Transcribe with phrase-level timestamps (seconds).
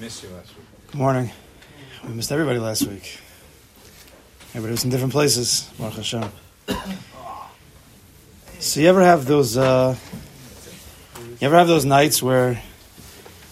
[0.00, 0.66] missed you last week.
[0.86, 1.30] Good morning.
[2.08, 3.20] We missed everybody last week.
[4.54, 5.70] Everybody was in different places.
[5.78, 6.24] Baruch Hashem.
[8.60, 9.58] So you ever have those?
[9.58, 9.94] Uh,
[11.38, 12.62] you ever have those nights where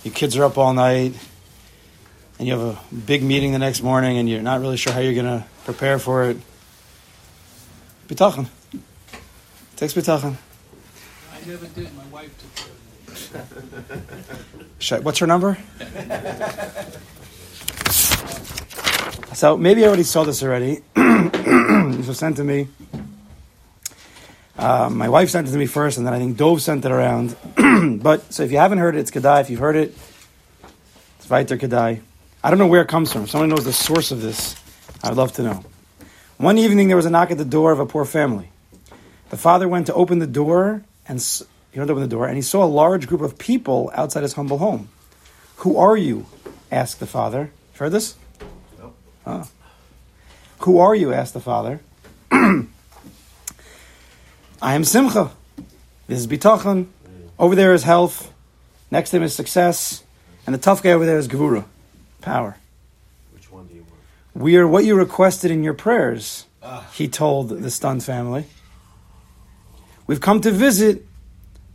[0.05, 1.13] your kids are up all night,
[2.39, 5.01] and you have a big meeting the next morning, and you're not really sure how
[5.01, 6.39] you're going to prepare for it?
[8.09, 8.49] Bitachon.
[9.77, 10.37] Takes bitachon.
[11.31, 11.95] I never did.
[11.95, 12.88] My wife took care of me.
[15.03, 15.59] What's her number?
[19.35, 20.81] so maybe I already saw this already.
[20.95, 22.69] this was sent to me.
[24.59, 26.91] Uh, my wife sent it to me first, and then I think Dov sent it
[26.91, 27.37] around.
[28.03, 29.41] but so if you haven't heard it, it's Kedai.
[29.41, 29.97] If you've heard it,
[31.19, 32.01] it's Viter Kedai.
[32.43, 33.23] I don't know where it comes from.
[33.25, 34.57] If someone knows the source of this,
[35.03, 35.65] I'd love to know.
[36.39, 38.51] One evening, there was a knock at the door of a poor family.
[39.31, 41.21] The father went to open the door, and
[41.73, 44.23] he went to open the door, and he saw a large group of people outside
[44.23, 44.89] his humble home.
[45.59, 46.27] Who are you?
[46.71, 47.51] asked the father.
[47.73, 48.15] You've heard this?
[48.79, 48.93] No.
[49.27, 49.49] Oh.
[50.61, 51.13] Who are you?
[51.13, 51.81] asked the father.
[54.61, 55.31] I am Simcha.
[56.07, 56.87] This is Bitachon.
[57.39, 58.33] Over there is health.
[58.91, 60.03] Next to him is success.
[60.47, 61.65] And the tough guy over there is Gevura,
[62.23, 62.57] power.
[63.35, 63.93] Which one do you want?
[64.35, 66.87] We are what you requested in your prayers, Ah.
[66.95, 68.47] he told the stunned family.
[70.07, 71.05] We've come to visit,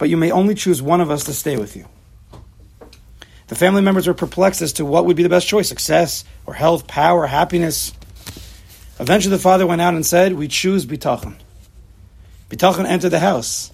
[0.03, 1.87] but you may only choose one of us to stay with you.
[3.47, 6.53] The family members were perplexed as to what would be the best choice success or
[6.53, 7.93] health, power, happiness.
[8.99, 11.35] Eventually, the father went out and said, We choose Bitachon.
[12.49, 13.71] Bitachon entered the house,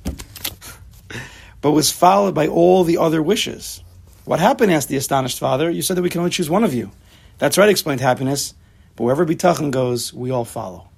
[1.62, 3.82] but was followed by all the other wishes.
[4.26, 4.72] What happened?
[4.72, 5.68] asked the astonished father.
[5.72, 6.92] You said that we can only choose one of you.
[7.40, 8.54] That's right, explained happiness.
[8.96, 10.90] But wherever Bitachon goes, we all follow.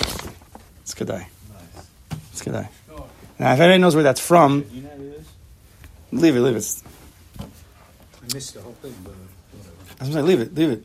[0.00, 1.26] It's Kedai.
[2.32, 2.68] It's Kedai.
[3.42, 5.26] Now, if anybody knows where that's from, You know who it is?
[6.12, 6.82] leave it, leave it.
[7.40, 9.74] I missed the whole thing, but whatever.
[10.00, 10.84] I was gonna leave it, leave it.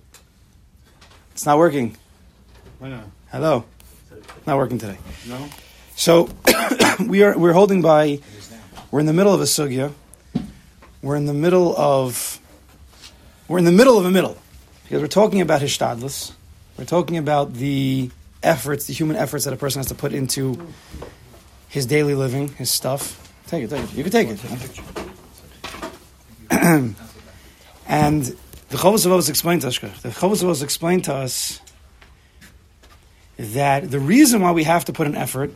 [1.34, 1.96] It's not working.
[2.80, 3.04] Why not?
[3.32, 3.64] Hello.
[4.48, 4.98] Not working today.
[5.28, 5.50] No?
[5.96, 6.30] So
[7.06, 8.58] we are we're holding by It is now.
[8.90, 9.94] we're in the middle of a sugya.
[11.04, 12.40] We're in the middle of
[13.48, 14.36] we're in the middle of a middle.
[14.82, 16.32] Because we're talking about hishtadlus.
[16.76, 18.10] We're talking about the
[18.42, 20.68] efforts, the human efforts that a person has to put into
[21.70, 23.24] his daily living, his stuff.
[23.48, 23.94] Take it, take it.
[23.94, 24.82] You can take it.
[27.88, 28.26] and
[28.70, 31.62] the Chovos Avos explained to us, the Chovos Avos explained to us
[33.38, 35.54] that the reason why we have to put an effort,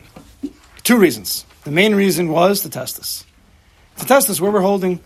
[0.82, 1.44] two reasons.
[1.64, 3.24] The main reason was to test us.
[3.98, 4.96] To test us where we're holding,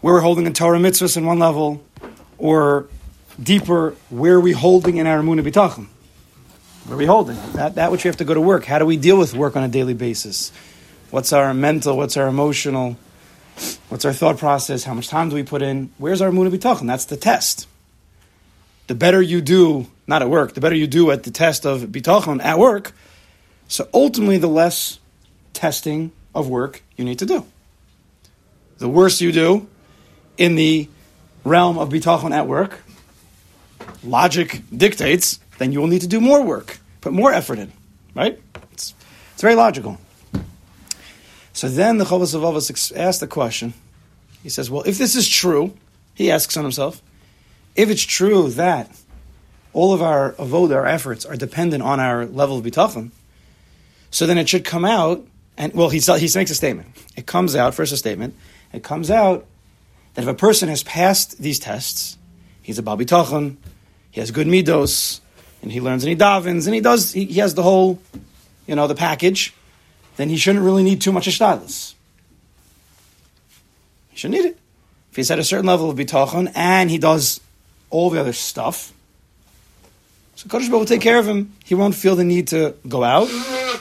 [0.00, 1.82] where we're holding in Torah mitzvahs in one level,
[2.38, 2.88] or
[3.42, 5.88] deeper, where are we holding in our B'tachim?
[6.86, 7.36] Where are we holding?
[7.54, 8.64] That, that which we have to go to work.
[8.64, 10.52] How do we deal with work on a daily basis?
[11.10, 12.96] What's our mental, what's our emotional,
[13.88, 14.84] what's our thought process?
[14.84, 15.90] How much time do we put in?
[15.98, 16.86] Where's our Amunah B'tachim?
[16.86, 17.66] That's the test.
[18.86, 21.82] The better you do, not at work, the better you do at the test of
[21.82, 22.92] B'tachim at work,
[23.66, 25.00] so ultimately the less
[25.54, 27.44] testing of work you need to do.
[28.78, 29.66] The worse you do
[30.38, 30.88] in the
[31.42, 32.80] realm of bitachon at work,
[34.04, 37.72] logic dictates, then you will need to do more work, put more effort in,
[38.14, 38.40] right?
[38.72, 38.94] It's,
[39.32, 39.98] it's very logical.
[41.52, 43.72] So then the Chovos of ex- asks the question.
[44.42, 45.74] He says, well, if this is true,
[46.14, 47.02] he asks on himself,
[47.74, 48.90] if it's true that
[49.72, 53.10] all of our avoda, our efforts, are dependent on our level of bitachon,
[54.10, 56.88] so then it should come out, and well, he, he makes a statement.
[57.16, 58.34] It comes out, first a statement,
[58.72, 59.46] it comes out
[60.14, 62.16] that if a person has passed these tests,
[62.62, 63.56] he's a baal bitachon,
[64.10, 65.20] he has good midos,
[65.66, 67.98] and he learns and he davens, and he does, he, he has the whole,
[68.68, 69.52] you know, the package,
[70.16, 71.94] then he shouldn't really need too much ashtadlis.
[74.10, 74.58] He shouldn't need it.
[75.10, 77.40] If he's at a certain level of bitachon and he does
[77.90, 78.92] all the other stuff,
[80.36, 81.56] so Kadosh Baruch will take care of him.
[81.64, 83.28] He won't feel the need to go out,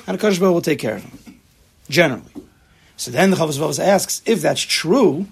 [0.07, 1.39] and Kadosh Baruch will take care of him,
[1.87, 2.23] generally.
[2.97, 5.27] So then the Chavos asks, if that's true,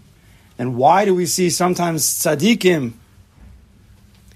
[0.58, 2.92] then why do we see sometimes tzaddikim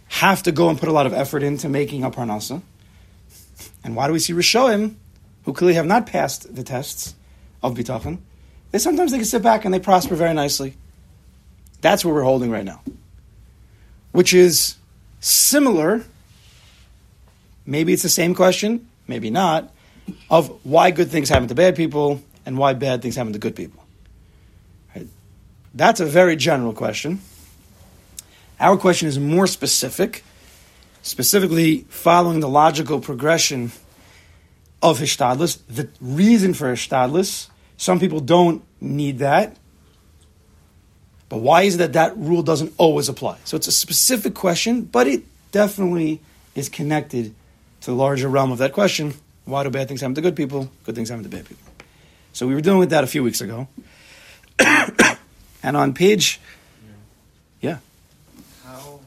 [0.10, 2.62] have to go and put a lot of effort into making a parnasa?
[3.84, 4.96] And why do we see Rishoim,
[5.46, 7.16] who clearly have not passed the tests
[7.64, 8.20] of bitachon,
[8.72, 10.76] they sometimes they can sit back and they prosper very nicely.
[11.82, 12.82] That's what we're holding right now.
[14.12, 14.76] Which is
[15.20, 16.04] similar,
[17.66, 19.74] maybe it's the same question, maybe not,
[20.30, 23.56] of why good things happen to bad people and why bad things happen to good
[23.56, 23.84] people.
[24.96, 25.08] Right?
[25.74, 27.22] That's a very general question.
[28.60, 30.24] Our question is more specific,
[31.04, 33.72] specifically following the logical progression
[34.82, 37.50] of Hishtadlis, the reason for Hishtadlis.
[37.78, 39.56] Some people don't need that.
[41.30, 43.38] But why is it that that rule doesn't always apply?
[43.44, 46.22] So it's a specific question, but it definitely
[46.56, 47.36] is connected
[47.82, 49.14] to the larger realm of that question.
[49.46, 50.72] Why do bad things happen to good people?
[50.84, 51.64] Good things happen to bad people.
[52.34, 53.68] So we were dealing with that a few weeks ago.
[55.64, 56.40] and on page,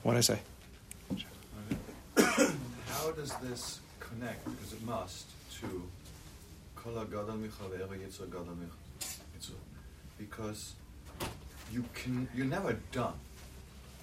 [0.03, 0.39] what I say?
[2.17, 5.27] how does this connect, because it must,
[5.61, 5.83] to
[6.77, 9.09] Kol HaGadol Michaver Yitzhak Gadol Mich-
[9.39, 9.53] Yitzhak?
[10.19, 10.75] Because
[11.73, 13.15] you can, you're never done.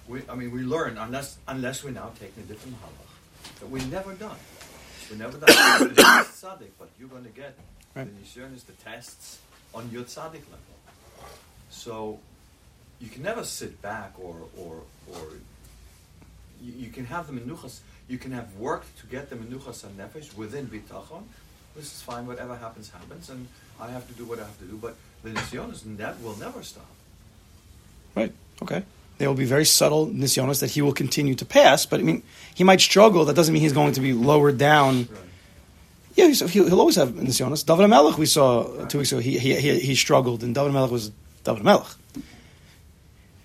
[0.08, 3.84] We, I mean, we learn, unless, unless we're now taking a different halach, that we're
[3.86, 4.36] never done.
[5.10, 5.48] We're never done.
[5.94, 7.56] Tzaddik, but you're going to get
[7.94, 8.06] Right.
[8.06, 9.38] the nisyonis, the tests
[9.74, 11.30] on your tzaddik level.
[11.70, 12.18] So
[13.00, 15.18] you can never sit back or or or
[16.62, 17.80] you, you can have the menuchas.
[18.08, 21.24] You can have worked to get the menuchas and nefesh within bitachon.
[21.76, 22.26] This is fine.
[22.26, 23.46] Whatever happens, happens, and
[23.80, 24.76] I have to do what I have to do.
[24.76, 26.86] But the nisyonis that will never stop.
[28.14, 28.32] Right.
[28.62, 28.82] Okay.
[29.18, 32.22] There will be very subtle nisyonos that he will continue to pass, but I mean,
[32.54, 33.24] he might struggle.
[33.24, 34.96] That doesn't mean he's going to be lowered down.
[34.96, 35.08] Right.
[36.14, 37.64] Yeah, he'll, he'll always have nisyonos.
[37.66, 40.90] David Melech, we saw two weeks ago, he, he, he, he struggled, and David Melech
[40.90, 41.10] was
[41.44, 41.86] David Melech.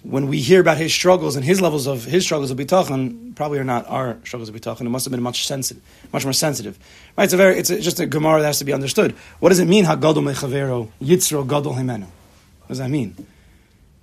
[0.03, 3.57] When we hear about his struggles and his levels of his struggles of bitachon, probably
[3.59, 4.81] are not our struggles of bitachon.
[4.81, 6.77] It must have been much sensitive, much more sensitive.
[7.17, 7.23] Right?
[7.23, 9.13] It's a very, it's a, just a gemara that has to be understood.
[9.39, 9.85] What does it mean?
[9.85, 12.01] Hagadol mechavero yitzro gadol himenu.
[12.01, 13.15] What does that mean?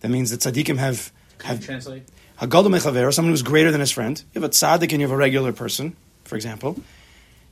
[0.01, 1.13] That means that tzaddikim have
[1.45, 2.05] have translate?
[2.41, 4.23] Hagadol mechavero, someone who's greater than his friend.
[4.33, 6.81] You have a tzaddik and you have a regular person, for example.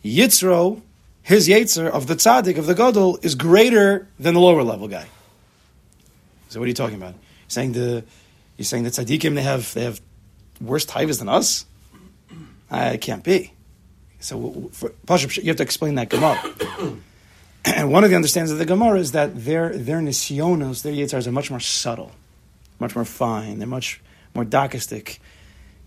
[0.02, 0.80] Yitzro,
[1.22, 5.06] his yetzer of the tzaddik of the gadol is greater than the lower level guy.
[6.48, 7.12] So what are you talking about?
[7.12, 8.04] You're saying the
[8.58, 10.00] you're saying the tzaddikim they have they have
[10.60, 11.64] worse tivas than us?
[12.70, 13.52] Uh, it can't be.
[14.20, 16.42] So for, you have to explain that Gemara.
[17.64, 21.26] and one of the understandings of the Gemara is that their their nisyonos, their yitzars
[21.26, 22.12] are much more subtle,
[22.80, 23.58] much more fine.
[23.58, 24.00] They're much
[24.34, 25.18] more dakistic.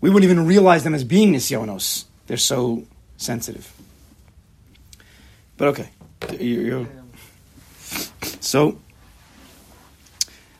[0.00, 2.06] We wouldn't even realize them as being nisyonos.
[2.26, 2.86] They're so
[3.18, 3.72] sensitive.
[5.58, 5.90] But okay,
[6.40, 6.88] you, you,
[8.40, 8.78] so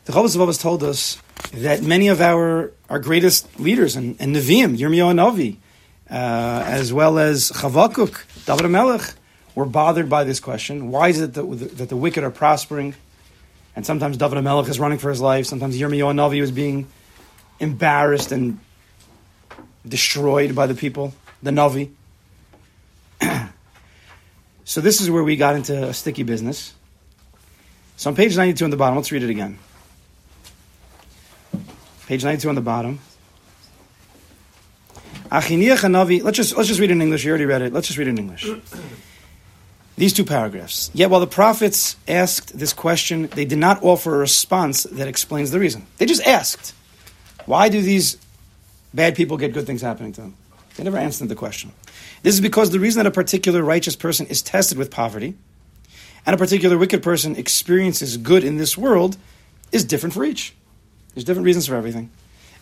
[0.05, 1.17] the Chavos has told us
[1.53, 5.57] that many of our our greatest leaders and, and Nevi'im, Yirmiyahu Navi,
[6.09, 9.15] uh, as well as Chavakuk, David Melech,
[9.55, 10.91] were bothered by this question.
[10.91, 11.43] Why is it that,
[11.77, 12.95] that the wicked are prospering?
[13.75, 15.47] And sometimes David Melech is running for his life.
[15.47, 16.87] Sometimes Yirmiyahu Navi was being
[17.59, 18.59] embarrassed and
[19.87, 21.89] destroyed by the people, the Navi.
[24.65, 26.73] so this is where we got into a sticky business.
[27.97, 29.57] So on page 92 on the bottom, let's read it again.
[32.13, 32.99] Page 92 on the bottom.
[35.31, 37.25] Let's just, let's just read it in English.
[37.25, 37.73] You already read it.
[37.73, 38.47] Let's just read it in English.
[39.97, 40.91] These two paragraphs.
[40.93, 45.49] Yet while the prophets asked this question, they did not offer a response that explains
[45.49, 45.87] the reason.
[45.97, 46.75] They just asked,
[47.47, 48.17] why do these
[48.93, 50.35] bad people get good things happening to them?
[50.77, 51.71] They never answered the question.
[52.21, 55.33] This is because the reason that a particular righteous person is tested with poverty
[56.27, 59.17] and a particular wicked person experiences good in this world
[59.71, 60.53] is different for each.
[61.13, 62.09] There's different reasons for everything.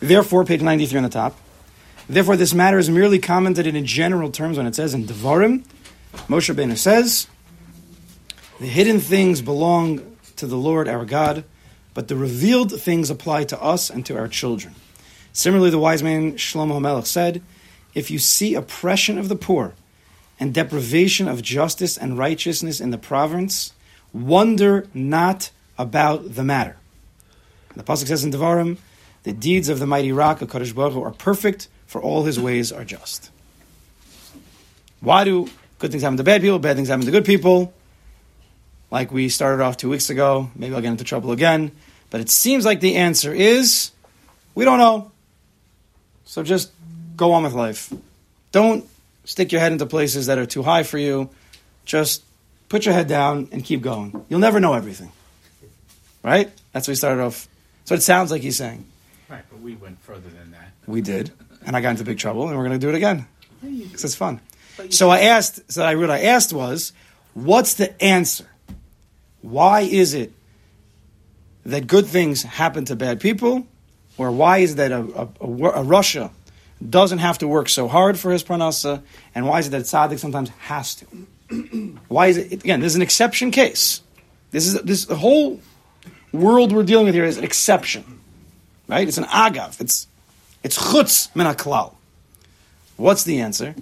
[0.00, 1.38] Therefore, page 93 on the top,
[2.08, 5.64] therefore this matter is merely commented in general terms when it says in Devarim,
[6.28, 7.26] Moshe Rabbeinu says,
[8.60, 11.44] the hidden things belong to the Lord our God,
[11.94, 14.74] but the revealed things apply to us and to our children.
[15.32, 17.42] Similarly, the wise man Shlomo HaMelech said,
[17.94, 19.74] if you see oppression of the poor
[20.38, 23.72] and deprivation of justice and righteousness in the province,
[24.12, 26.76] wonder not about the matter.
[27.72, 28.78] And the pasuk says in Devarim,
[29.22, 32.40] the deeds of the mighty rock of Kadosh Baruch Hu are perfect, for all his
[32.40, 33.30] ways are just.
[35.00, 35.48] Why do
[35.78, 37.72] good things happen to bad people, bad things happen to good people?
[38.90, 41.72] Like we started off two weeks ago, maybe I'll get into trouble again.
[42.10, 43.90] But it seems like the answer is
[44.54, 45.10] we don't know.
[46.24, 46.70] So just
[47.16, 47.92] go on with life.
[48.52, 48.86] Don't
[49.24, 51.30] stick your head into places that are too high for you.
[51.84, 52.22] Just
[52.68, 54.24] put your head down and keep going.
[54.28, 55.12] You'll never know everything.
[56.22, 56.50] Right?
[56.72, 57.48] That's what we started off.
[57.84, 58.86] So it sounds like he's saying.
[59.28, 60.72] Right, but we went further than that.
[60.86, 61.30] We did.
[61.64, 63.26] And I got into big trouble, and we're going to do it again.
[63.62, 64.40] Because it's fun.
[64.90, 66.92] So I asked, so I, what I asked was,
[67.34, 68.46] what's the answer?
[69.42, 70.32] Why is it
[71.66, 73.66] that good things happen to bad people?
[74.18, 75.46] Or why is it that a, a, a,
[75.80, 76.30] a rasha
[76.86, 79.02] doesn't have to work so hard for his parnasa?
[79.34, 81.06] And why is it that tzaddik sometimes has to?
[82.08, 84.02] why is it, again, this is an exception case.
[84.50, 85.60] This is, this the whole
[86.32, 88.20] world we're dealing with here is an exception.
[88.88, 89.06] Right?
[89.06, 89.80] It's an agav.
[89.80, 90.06] It's,
[90.62, 91.94] it's chutz min haklal.
[92.96, 93.74] What's the answer?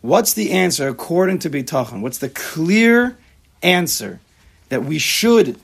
[0.00, 2.00] What's the answer according to Bitachon?
[2.00, 3.16] What's the clear
[3.62, 4.20] answer
[4.68, 5.60] that we should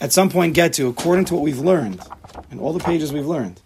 [0.00, 2.00] at some point get to according to what we've learned?
[2.52, 3.60] and all the pages we've learned.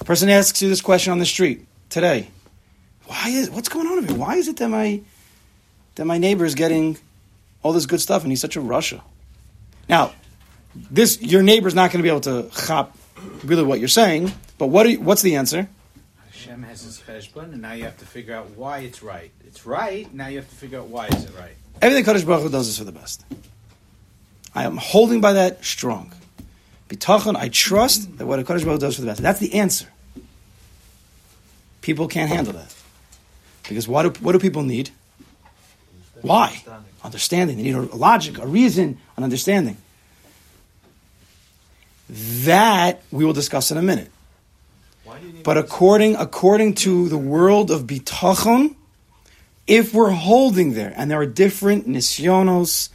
[0.00, 2.28] A person asks you this question on the street today.
[3.06, 4.16] Why is what's going on over here?
[4.16, 5.02] Why is it that my
[5.96, 6.96] that my neighbor is getting
[7.62, 9.02] all this good stuff and he's such a rasha?
[9.88, 10.12] Now,
[10.74, 12.96] this your neighbor's not going to be able to chop
[13.44, 15.68] really what you're saying, but what are you, what's the answer?
[16.30, 19.30] Hashem has his cheshbon, and now you have to figure out why it's right.
[19.46, 20.12] It's right.
[20.12, 21.54] Now you have to figure out why is it right.
[21.80, 23.24] Everything Kadosh Baruch Hu does is for the best.
[24.54, 26.12] I am holding by that strong.
[26.88, 29.22] Bitachon, I trust that what a Kadosh Baruch Hu does for the best.
[29.22, 29.88] That's the answer.
[31.80, 32.74] People can't handle that.
[33.62, 34.90] Because what do, what do people need?
[36.20, 36.62] Why?
[37.04, 37.56] Understanding.
[37.56, 39.76] They need a logic, a reason, an understanding.
[42.08, 44.10] That we will discuss in a minute.
[45.04, 48.76] Why do you need But according according to the world of bitachon,
[49.66, 52.88] if we're holding there, and there are different nisyonos,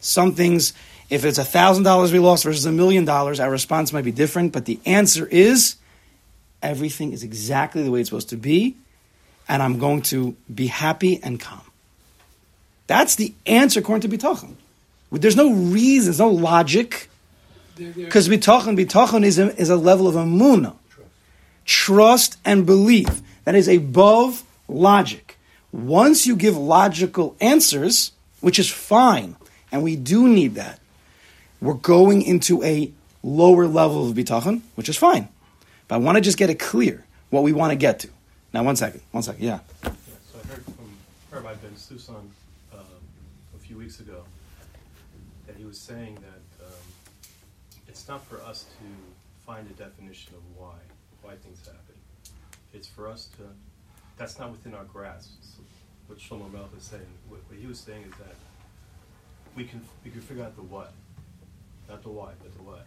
[0.00, 0.72] some things,
[1.10, 4.12] if it's a thousand dollars we lost versus a million dollars, our response might be
[4.12, 4.52] different.
[4.52, 5.76] But the answer is,
[6.62, 8.76] everything is exactly the way it's supposed to be,
[9.48, 11.62] and I'm going to be happy and calm.
[12.86, 14.54] That's the answer according to bitachon.
[15.10, 17.08] There's no reason, there's no logic.
[17.76, 20.74] They're- they're- Because bitachon, bitachon is a, is a level of amuna.
[21.64, 23.22] Trust and belief.
[23.44, 25.38] That is above logic.
[25.72, 29.36] Once you give logical answers, which is fine,
[29.70, 30.80] and we do need that,
[31.60, 32.90] we're going into a
[33.22, 35.28] lower level of bitachon, which is fine.
[35.88, 38.08] But I want to just get it clear what we want to get to.
[38.52, 39.60] Now, one second, one second, yeah.
[39.84, 39.90] Yeah,
[40.32, 40.74] so I heard from
[41.30, 42.28] Rabbi Ben Susan a few
[43.92, 44.24] weeks ago
[45.46, 46.72] that he was saying that um,
[47.88, 50.78] it's not for us to find a definition of why
[51.20, 51.96] why things happen.
[52.72, 53.42] It's for us to.
[54.16, 55.30] That's not within our grasp.
[55.42, 55.62] So
[56.06, 58.36] what Shlomo Melch is saying, what, what he was saying is that
[59.56, 60.92] we can we can figure out the what,
[61.88, 62.86] not the why, but the what.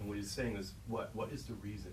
[0.00, 1.92] And what he's saying is what what is the reason?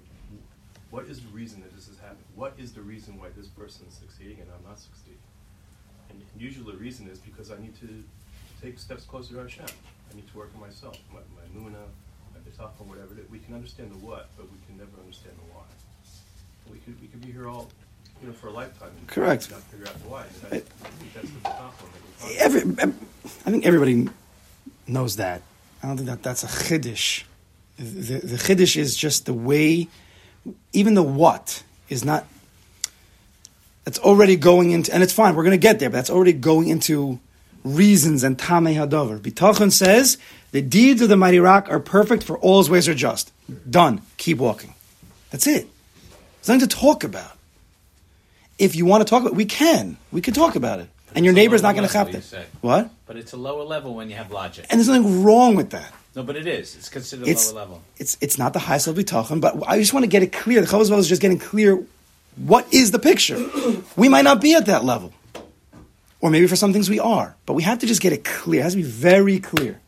[0.89, 2.25] What is the reason that this is happening?
[2.35, 5.21] What is the reason why this person is succeeding and I'm not succeeding?
[6.09, 8.03] And usually the reason is because I need to
[8.61, 9.65] take steps closer to Hashem.
[10.11, 11.77] I need to work on myself, my, my muna,
[12.33, 13.29] my bitachon, whatever it is.
[13.29, 15.63] We can understand the what, but we can never understand the why.
[16.71, 17.69] We could we could be here all,
[18.21, 19.49] you know, for a lifetime and Correct.
[19.51, 20.23] not figure out the why.
[20.23, 22.61] And I, I think that's the that Every,
[23.45, 24.09] I think everybody
[24.87, 25.41] knows that.
[25.81, 27.23] I don't think that that's a chiddush.
[27.77, 29.87] The, the chiddush is just the way,
[30.73, 32.27] even the what is not.
[33.85, 35.35] It's already going into, and it's fine.
[35.35, 37.19] We're going to get there, but that's already going into
[37.63, 39.19] reasons and tamei hadover.
[39.19, 40.17] Bitachon says
[40.51, 43.31] the deeds of the mighty rock are perfect, for all his ways are just.
[43.69, 44.01] Done.
[44.17, 44.73] Keep walking.
[45.31, 45.67] That's it.
[46.41, 47.31] There's nothing to talk about.
[48.57, 49.97] If you want to talk about, we can.
[50.11, 52.21] We can talk about it, and your a neighbor's not going to have you
[52.61, 52.89] What?
[53.05, 54.65] But it's a lower level when you have logic.
[54.69, 55.93] And there's nothing wrong with that.
[56.15, 56.75] No, but it is.
[56.75, 57.83] It's considered It's lower level.
[57.97, 60.59] it's it's not the highest level bitachon, but I just want to get it clear.
[60.61, 61.81] The Chavos is just getting clear.
[62.35, 63.37] What is the picture?
[63.95, 65.13] We might not be at that level,
[66.21, 68.61] or maybe for some things we are, but we have to just get it clear.
[68.61, 69.79] It has to be very clear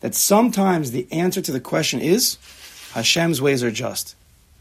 [0.00, 2.38] that sometimes the answer to the question is
[2.92, 4.14] Hashem's ways are just.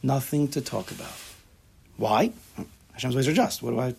[0.04, 1.14] Nothing to talk about.
[1.98, 2.32] Why?
[2.94, 3.64] Hashem's ways are just.
[3.64, 3.96] What do I?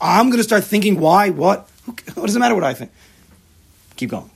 [0.00, 1.30] I'm going to start thinking why.
[1.30, 1.68] What?
[1.86, 2.90] What does it matter what I think?
[3.96, 4.30] Keep going.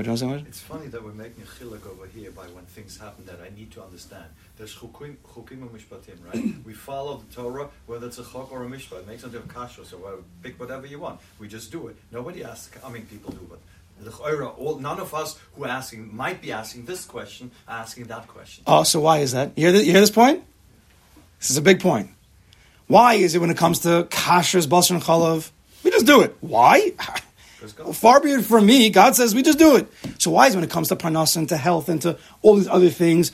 [0.00, 0.44] What do you want to say?
[0.44, 0.48] Moshe?
[0.48, 3.54] It's funny that we're making a chiluk over here by when things happen that I
[3.54, 4.24] need to understand.
[4.56, 6.54] There's chukim, chukim and mishpatim, right?
[6.64, 9.00] we follow the Torah, whether it's a chok or a mishpat.
[9.00, 11.20] It makes no difference kasha, so well, pick whatever you want.
[11.38, 11.96] We just do it.
[12.10, 12.82] Nobody asks.
[12.82, 13.58] I mean, people do, but
[14.56, 18.64] all none of us who are asking might be asking this question, asking that question.
[18.66, 19.52] Oh, so why is that?
[19.54, 20.42] You hear, th- you hear this point?
[21.40, 22.08] This is a big point.
[22.86, 25.50] Why is it when it comes to kashrus, basar, and chalav,
[25.84, 26.34] we just do it?
[26.40, 26.94] Why?
[27.60, 28.88] Because God- Well, far be it from me.
[28.88, 29.86] God says we just do it.
[30.18, 32.68] So why is when it comes to parnasa and to health and to all these
[32.68, 33.32] other things?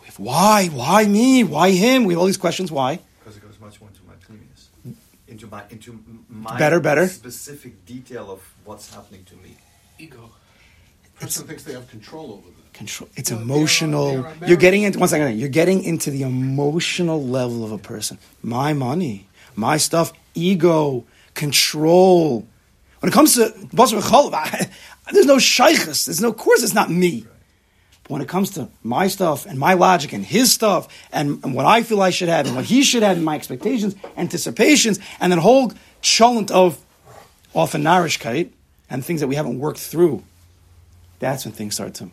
[0.00, 0.66] we have, Why?
[0.66, 1.44] Why me?
[1.44, 2.04] Why him?
[2.04, 2.72] We have all these questions.
[2.72, 2.98] Why?
[3.20, 4.68] Because it goes much more into my cleanness,
[5.28, 7.06] into my into my Better, better.
[7.06, 9.56] specific detail of what's happening to me.
[10.00, 10.30] ego.
[11.20, 12.72] Person thinks they have control over that.
[12.72, 13.08] Control.
[13.16, 14.06] It's Well, they are- emotional.
[14.10, 14.86] they are You're getting Americans.
[14.86, 15.38] into one second.
[15.38, 18.18] You're getting into the emotional level of a person.
[18.42, 21.04] My money, my stuff, ego,
[21.34, 22.46] control.
[23.00, 24.68] When it comes to basar v'cholav, I-
[25.12, 26.04] there's no shaykhs.
[26.06, 26.28] There's no.
[26.30, 27.24] Of course, it's not me.
[28.02, 31.54] But when it comes to my stuff and my logic and his stuff and, and
[31.54, 34.98] what I feel I should have and what he should have and my expectations, anticipations,
[35.20, 36.78] and then whole cholent of
[37.54, 38.50] often narishkeit
[38.90, 40.22] and things that we haven't worked through,
[41.18, 42.10] that's when things start to.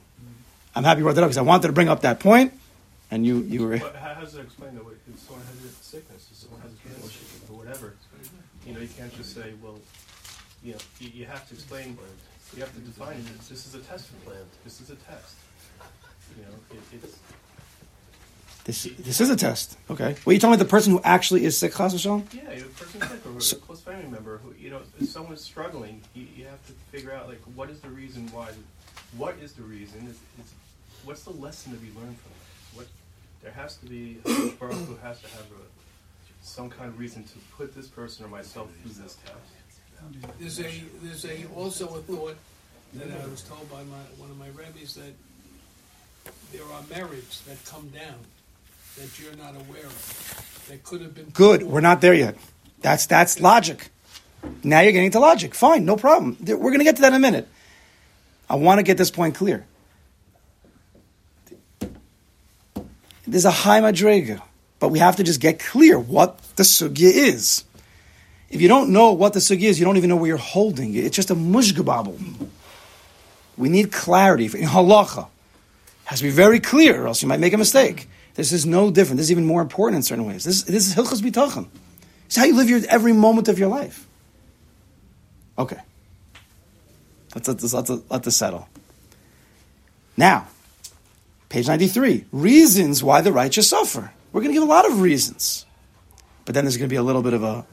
[0.76, 2.54] I'm happy you brought that up because I wanted to bring up that point,
[3.10, 3.78] and you you were.
[3.78, 4.84] But how, does it explain that?
[5.18, 7.94] Someone has a sickness, someone has a cancer, or whatever,
[8.68, 9.80] you know, you can't just say, well,
[10.64, 11.98] you know, you, you have to explain,
[12.56, 13.40] you have to define it.
[13.50, 14.44] This is a test for plan.
[14.64, 15.36] This is a test.
[16.38, 17.20] You know, it, it's
[18.64, 19.78] This this is a test.
[19.92, 20.16] Okay.
[20.26, 22.24] Well, you talking about the person who actually is sick, Chas v'shalom?
[22.34, 25.42] yeah, a person sick or So- a close family member who you know, if someone's
[25.42, 28.50] struggling, you, you have to figure out like what is the reason why.
[29.18, 30.08] What is the reason?
[30.08, 30.18] Is,
[31.06, 32.78] what's the lesson to be learned from this?
[32.78, 32.88] What
[33.44, 35.64] there has to be a Baruch who has to have a,
[36.42, 39.36] some kind of reason to put this person or myself through this test.
[40.40, 40.70] There's a,
[41.02, 42.36] there's a, also a thought
[42.94, 45.14] that I was told by my, one of my rabbis that
[46.52, 48.16] there are merits that come down
[48.98, 51.26] that you're not aware of, that could have been.
[51.26, 51.64] Good.
[51.64, 52.38] We're not there yet.
[52.82, 53.90] That's that's logic.
[54.64, 55.56] Now you're getting to logic.
[55.56, 56.38] Fine, no problem.
[56.40, 57.48] We're going to get to that in a minute.
[58.50, 59.66] I want to get this point clear.
[63.28, 64.42] There's a high madrega,
[64.80, 67.64] but we have to just get clear what the sugya is.
[68.50, 70.94] If you don't know what the sugi is, you don't even know where you're holding
[70.96, 71.04] it.
[71.04, 72.50] It's just a mushgababble.
[73.58, 75.26] We need clarity in halacha.
[75.26, 75.30] It
[76.06, 78.08] has to be very clear, or else you might make a mistake.
[78.36, 79.18] This is no different.
[79.18, 80.44] This is even more important in certain ways.
[80.44, 81.68] This, this is hilchos bitachon.
[82.28, 84.06] It's how you live your every moment of your life.
[85.58, 85.80] Okay.
[87.34, 88.68] Let's let this, let this, let this settle.
[90.18, 90.48] Now,
[91.50, 92.26] page 93.
[92.32, 94.12] Reasons why the righteous suffer.
[94.32, 95.66] We're going to give a lot of reasons.
[96.46, 97.66] But then there's going to be a little bit of a,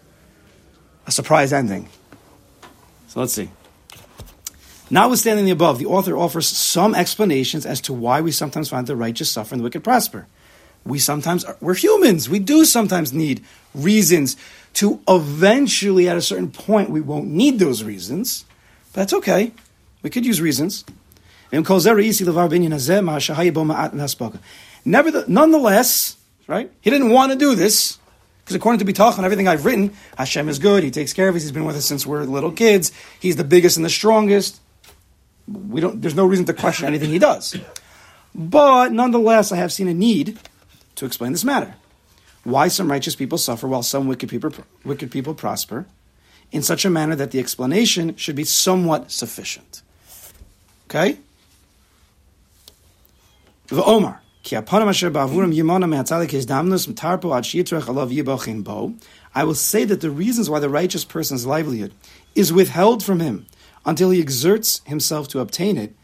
[1.06, 1.88] a surprise ending.
[3.08, 3.50] So let's see.
[4.90, 8.94] Notwithstanding the above, the author offers some explanations as to why we sometimes find the
[8.94, 10.26] righteous suffer and the wicked prosper.
[10.84, 12.28] We sometimes, are, we're humans.
[12.28, 13.44] We do sometimes need
[13.74, 14.36] reasons
[14.74, 18.44] to eventually, at a certain point, we won't need those reasons.
[18.92, 19.52] But that's okay.
[20.02, 20.84] We could use reasons.
[24.84, 26.16] Nevertheless, nonetheless,
[26.48, 26.70] right?
[26.80, 27.98] He didn't want to do this
[28.44, 30.82] because according to Bitachon, everything I've written, Hashem is good.
[30.82, 31.42] He takes care of us.
[31.42, 32.92] He's been with us since we're little kids.
[33.20, 34.60] He's the biggest and the strongest.
[35.46, 36.00] We don't.
[36.00, 37.56] There's no reason to question anything he does.
[38.34, 40.38] But nonetheless, I have seen a need
[40.96, 41.74] to explain this matter.
[42.44, 44.52] Why some righteous people suffer while some wicked people
[44.84, 45.86] wicked people prosper,
[46.52, 49.82] in such a manner that the explanation should be somewhat sufficient.
[50.86, 51.18] Okay.
[53.68, 54.18] V'omar.
[59.34, 61.94] I will say that the reasons why the righteous person's livelihood
[62.34, 63.46] is withheld from him
[63.86, 65.94] until he exerts himself to obtain it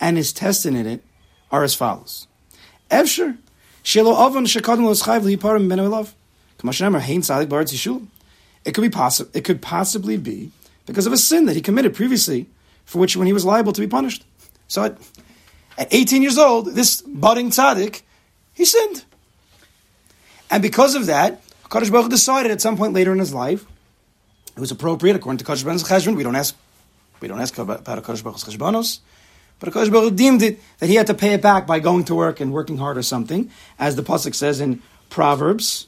[0.00, 1.02] and is tested in it
[1.50, 2.26] are as follows.
[8.64, 9.30] It could be possible.
[9.32, 10.50] It could possibly be
[10.86, 12.46] because of a sin that he committed previously,
[12.84, 14.24] for which when he was liable to be punished.
[14.68, 14.98] So at,
[15.78, 18.02] at 18 years old, this budding tzaddik,
[18.54, 19.04] he sinned.
[20.50, 23.64] And because of that, Kadosh Baruch decided at some point later in his life,
[24.56, 26.56] it was appropriate, according to Kadosh Baruch we don't ask,
[27.20, 29.00] we don't ask about Kadosh Baruch Hu's cheshbonos,
[29.58, 32.14] but Kadosh Baruch deemed it that he had to pay it back by going to
[32.14, 35.86] work and working hard or something, as the pasuk says in Proverbs,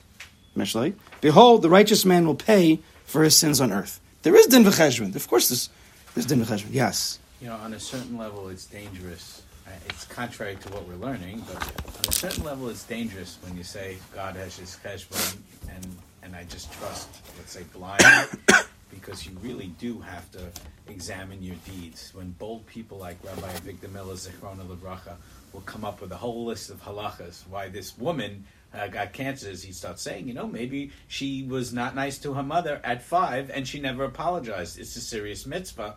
[0.56, 4.00] Mishlei, behold, the righteous man will pay for his sins on earth.
[4.22, 5.14] There is din v'cheshbon.
[5.14, 5.70] Of course, there's,
[6.14, 6.72] there's din v'cheshbon.
[6.72, 7.18] Yes.
[7.40, 9.42] You know, on a certain level, it's dangerous.
[9.86, 13.64] It's contrary to what we're learning, but on a certain level, it's dangerous when you
[13.64, 15.38] say God has His cheshbon,
[15.74, 18.02] and and I just trust, let's say, blind,
[18.90, 20.50] because you really do have to
[20.88, 22.10] examine your deeds.
[22.14, 25.14] When bold people like Rabbi Avigdor Miller Zichrona Lebracha
[25.52, 29.50] will come up with a whole list of halachas why this woman uh, got cancer,
[29.50, 33.50] he starts saying, you know, maybe she was not nice to her mother at five,
[33.50, 34.78] and she never apologized.
[34.78, 35.96] It's a serious mitzvah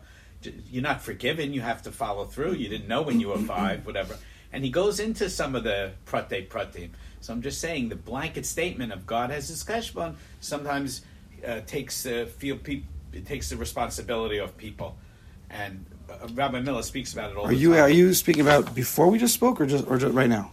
[0.70, 1.54] you're not forgiven.
[1.54, 2.54] You have to follow through.
[2.54, 4.18] You didn't know when you were five, whatever.
[4.54, 6.90] And he goes into some of the prate pratim.
[7.22, 11.04] So I'm just saying the blanket statement of God has his cheshbon sometimes
[11.48, 14.98] uh, takes uh, feel pe- it takes the responsibility of people.
[15.50, 17.82] And uh, Rabbi Miller speaks about it all Are the you time.
[17.84, 20.52] are you speaking about before we just spoke, or just or just right now?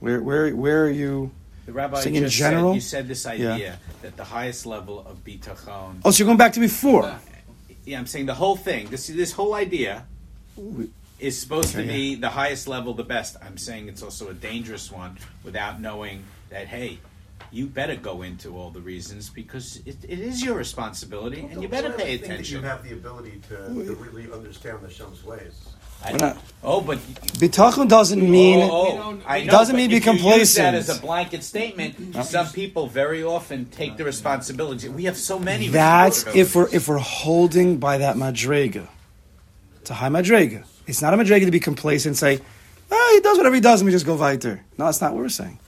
[0.00, 1.30] Where where where are you?
[1.66, 2.70] the rabbi in general?
[2.70, 3.76] said, you said this idea Yeah.
[4.00, 6.00] that the highest level of bitachon.
[6.04, 7.18] Oh, so you're going back to before.
[7.88, 8.88] Yeah, I'm saying the whole thing.
[8.88, 10.04] This this whole idea
[11.18, 13.38] is supposed to Okay, be the highest level, the best.
[13.40, 16.66] I'm saying it's also a dangerous one without knowing that.
[16.66, 16.98] Hey,
[17.50, 21.68] you better go into all the reasons because it, it is your responsibility, and you
[21.68, 22.56] better Don't pay think that attention.
[22.60, 25.54] You have the ability to, to really understand the Shem's ways.
[26.04, 26.98] I- We're not- oh, but
[27.38, 28.60] Bitachon doesn't oh, mean.
[28.60, 30.76] oh, oh, I know, doesn't mean be if you use that complacent.
[30.76, 32.24] as a blanket statement.
[32.24, 34.88] Some people very often take the responsibility.
[34.88, 35.68] We have so many.
[35.68, 38.86] That's if we're if we're holding by that madrega.
[39.80, 40.64] It's a high madrega.
[40.86, 42.40] It's not a madrega to be complacent and say,
[42.90, 44.64] oh, he does whatever he does, and we just go weiter.
[44.78, 45.58] No, that's not what we're saying.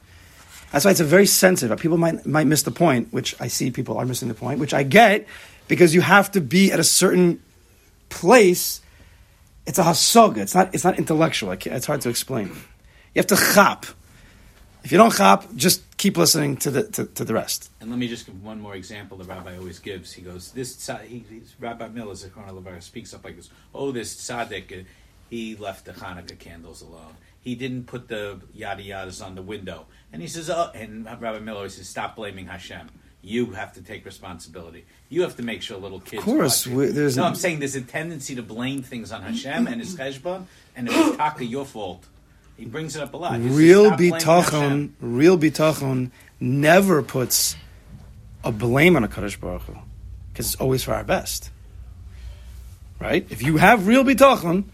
[0.73, 1.79] That's why it's a very sensitive.
[1.79, 4.73] People might might miss the point, which I see people are missing the point, which
[4.75, 5.27] I get
[5.69, 7.43] because you have to be at a certain
[8.09, 8.81] place.
[9.71, 10.39] It's a hasoga.
[10.39, 10.75] It's not.
[10.75, 11.53] It's not intellectual.
[11.53, 12.49] It's hard to explain.
[13.15, 13.87] You have to chop.
[14.83, 17.71] If you don't chop, just keep listening to the to, to the rest.
[17.81, 20.13] And let me just give one more example the rabbi always gives.
[20.13, 21.25] He goes, "This he,
[21.61, 23.49] Rabbi Miller, Zichron Levar, speaks up like this.
[23.73, 24.83] Oh, this tzaddik, uh,
[25.29, 27.15] he left the Hanukkah candles alone.
[27.41, 31.39] He didn't put the yada yadas on the window." And he says, "Oh," and Rabbi
[31.39, 32.89] Miller always says, "Stop blaming Hashem.
[33.23, 34.85] You have to take responsibility.
[35.11, 37.35] You have to make sure little kids." Of course, watch it." we- there's no, I'm
[37.35, 41.17] saying there's a tendency to blame things on Hashem and his cheshbon, and it was
[41.17, 42.07] taka your fault.
[42.57, 43.39] He brings it up a lot.
[43.41, 47.57] Real "Stop bitachon, real bitachon never puts
[48.45, 49.75] a blame on a Kadosh Baruch Hu,
[50.33, 51.51] because it's always for our best.
[52.99, 53.27] Right?
[53.31, 54.65] If you have real bitachon,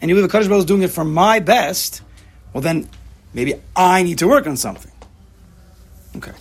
[0.00, 2.02] and you believe the Kadosh Baruch Hu is doing it for my best,
[2.52, 2.88] well then
[3.34, 4.92] maybe I need to work on something.
[6.16, 6.32] Okay.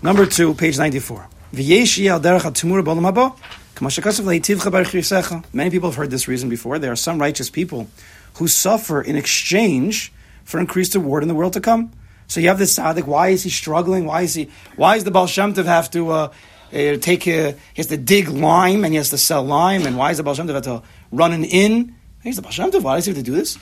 [0.00, 1.26] Number two, page ninety-four.
[1.52, 3.36] V'yeshi al derech ha-tumura b'olam haba,
[3.74, 5.44] k'ma shekasav le'itivcha bar chirisecha.
[5.52, 6.78] Many people have heard this reason before.
[6.78, 7.88] There are some righteous people
[8.34, 10.12] who suffer in exchange
[10.44, 11.90] for increased reward in the world to come.
[12.28, 13.06] So you have this tzaddik.
[13.06, 14.04] Why is he struggling?
[14.04, 14.50] Why is he?
[14.76, 16.32] Why is the Baal Shem Tov have to uh,
[16.72, 17.26] uh, take?
[17.26, 19.84] A, he has to dig lime and he has to sell lime.
[19.84, 21.96] And why is the Baal Shem Tov have to run an inn?
[22.22, 22.82] He's the Baal Shem Tov.
[22.82, 23.58] Why does he have to do this?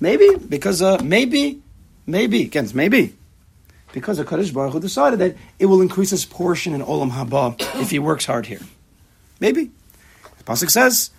[0.00, 1.60] Maybe because uh, maybe,
[2.06, 3.14] maybe again, maybe
[3.96, 7.58] because the Kadosh Baruch Hu decided that it will increase his portion in Olam Haba
[7.80, 8.60] if he works hard here.
[9.40, 9.70] Maybe.
[10.36, 11.12] The Pasuk says,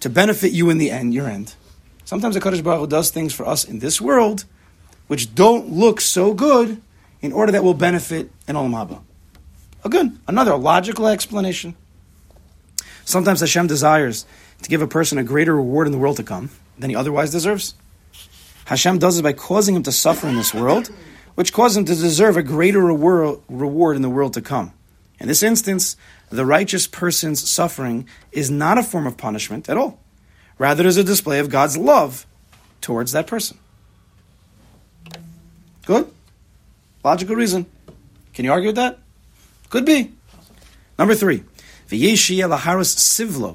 [0.00, 1.54] to benefit you in the end, your end.
[2.06, 4.46] Sometimes the Kadosh Baruch Hu does things for us in this world
[5.08, 6.80] which don't look so good
[7.20, 9.02] in order that we'll benefit in Olam Haba.
[9.84, 11.76] Again, another logical explanation.
[13.04, 14.24] Sometimes Hashem desires
[14.62, 17.30] to give a person a greater reward in the world to come than he otherwise
[17.30, 17.74] deserves.
[18.64, 20.90] Hashem does it by causing him to suffer in this world,
[21.38, 24.72] which causes him to deserve a greater reward, in the world to come.
[25.20, 25.96] In this instance,
[26.30, 30.00] the righteous person's suffering is not a form of punishment at all.
[30.58, 32.26] Rather, it is a display of God's love
[32.80, 33.56] towards that person.
[35.86, 36.10] Good?
[37.04, 37.66] Logical reason.
[38.34, 38.98] Can you argue with that?
[39.70, 40.10] Could be.
[40.98, 41.44] Number three.
[41.86, 43.54] Sivlo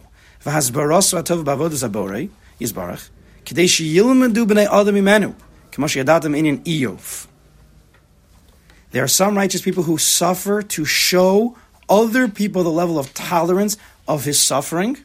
[8.93, 11.58] There are some righteous people who suffer to show
[11.89, 13.75] other people the level of tolerance
[14.08, 14.97] of his suffering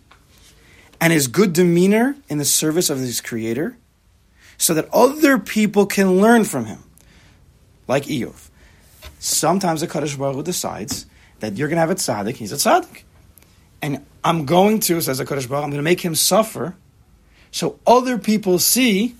[1.01, 3.79] and his good demeanor in the service of his creator
[4.59, 6.85] so that other people can learn from him.
[7.87, 8.51] Like Iyov.
[9.21, 11.07] Sometimes the Kadosh Baruch decides
[11.41, 13.05] that you're going to have a tzaddik, he's a tzaddik.
[13.81, 16.77] And I'm going to, says the Kadosh Baruch I'm going to make him suffer
[17.51, 19.15] so other people see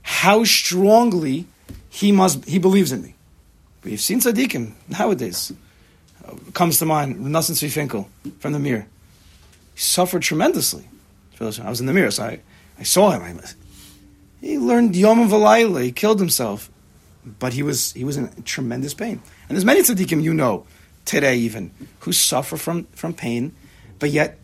[0.00, 1.44] how strongly
[1.90, 3.16] he must he believes in me.
[3.84, 5.52] We've seen tzaddikim nowadays.
[6.24, 8.86] Uh, comes to mind, Nosson Tzvi Finkel from the Mir.
[9.74, 10.88] He suffered tremendously.
[11.40, 12.40] I was in the Mir, so I,
[12.78, 13.22] I saw him.
[13.22, 13.48] I,
[14.40, 15.82] he learned Yom V'layla.
[15.82, 16.70] He killed himself,
[17.40, 19.20] but he was he was in tremendous pain.
[19.48, 20.66] And there's many tzaddikim you know
[21.04, 23.54] today even who suffer from from pain,
[23.98, 24.38] but yet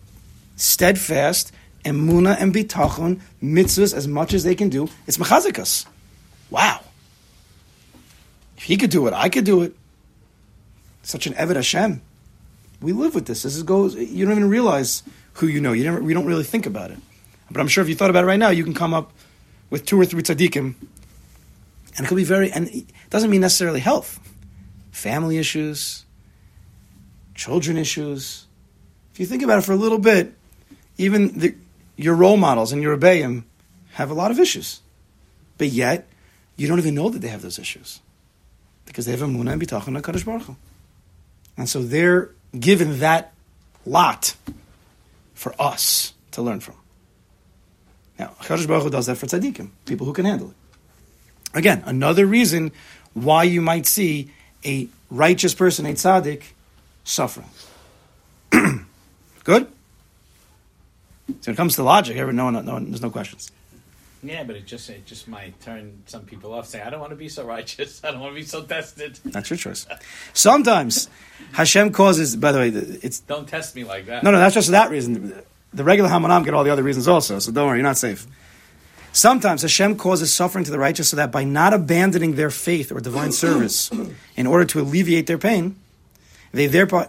[0.56, 1.52] steadfast
[1.84, 4.88] and muna and bitachon mitzvahs as much as they can do.
[5.06, 5.86] It's mechazikas.
[6.50, 6.80] Wow.
[8.58, 9.76] If he could do it, I could do it.
[11.02, 12.02] Such an Eved Hashem.
[12.80, 13.44] We live with this.
[13.44, 13.94] This is goes.
[13.94, 15.72] You don't even realize who you know.
[15.72, 16.02] You never.
[16.02, 16.98] We don't really think about it.
[17.52, 19.12] But I'm sure if you thought about it right now, you can come up
[19.70, 20.74] with two or three tzaddikim,
[21.96, 22.50] and it could be very.
[22.50, 24.18] And it doesn't mean necessarily health,
[24.90, 26.04] family issues,
[27.36, 28.46] children issues.
[29.12, 30.34] If you think about it for a little bit,
[30.96, 31.54] even the,
[31.96, 33.44] your role models and your rebbeim
[33.92, 34.80] have a lot of issues,
[35.58, 36.08] but yet
[36.56, 38.00] you don't even know that they have those issues
[38.88, 40.56] because they have emunah and bitachon and Kadosh Baruch Hu.
[41.56, 43.32] and so they're given that
[43.86, 44.34] lot
[45.34, 46.74] for us to learn from.
[48.18, 50.56] Now, Kadosh Baruch Hu does that for tzaddikim, people who can handle it.
[51.56, 52.72] Again, another reason
[53.14, 54.30] why you might see
[54.64, 56.42] a righteous person, a tzaddik,
[57.04, 57.48] suffering.
[59.44, 59.68] Good?
[61.26, 63.50] So when it comes to logic, everyone, no, one, no one, there's no questions.
[64.22, 66.66] Yeah, but it just it just might turn some people off.
[66.66, 68.00] Say, I don't want to be so righteous.
[68.04, 69.18] I don't want to be so tested.
[69.24, 69.86] That's your choice.
[70.32, 71.08] Sometimes
[71.52, 72.36] Hashem causes.
[72.36, 74.22] By the way, it's Don't test me like that.
[74.24, 74.38] no, no.
[74.38, 75.34] That's just for that reason.
[75.72, 77.38] The regular Hamanam get all the other reasons also.
[77.38, 78.26] So don't worry, you're not safe.
[79.12, 83.00] Sometimes Hashem causes suffering to the righteous so that by not abandoning their faith or
[83.00, 83.90] divine service
[84.36, 85.76] in order to alleviate their pain,
[86.52, 87.08] they thereby.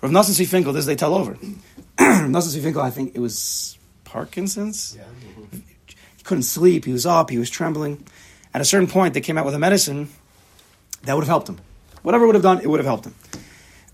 [0.00, 1.32] Rav Nosson Tzvi Finkel, this they tell over.
[1.98, 4.96] Rav Nosson Tzvi Finkel, I think it was Parkinson's.
[6.24, 6.84] Couldn't sleep.
[6.84, 7.30] He was up.
[7.30, 8.04] He was trembling.
[8.52, 10.08] At a certain point, they came out with a medicine
[11.02, 11.58] that would have helped him.
[12.02, 13.14] Whatever would have done, it would have helped him.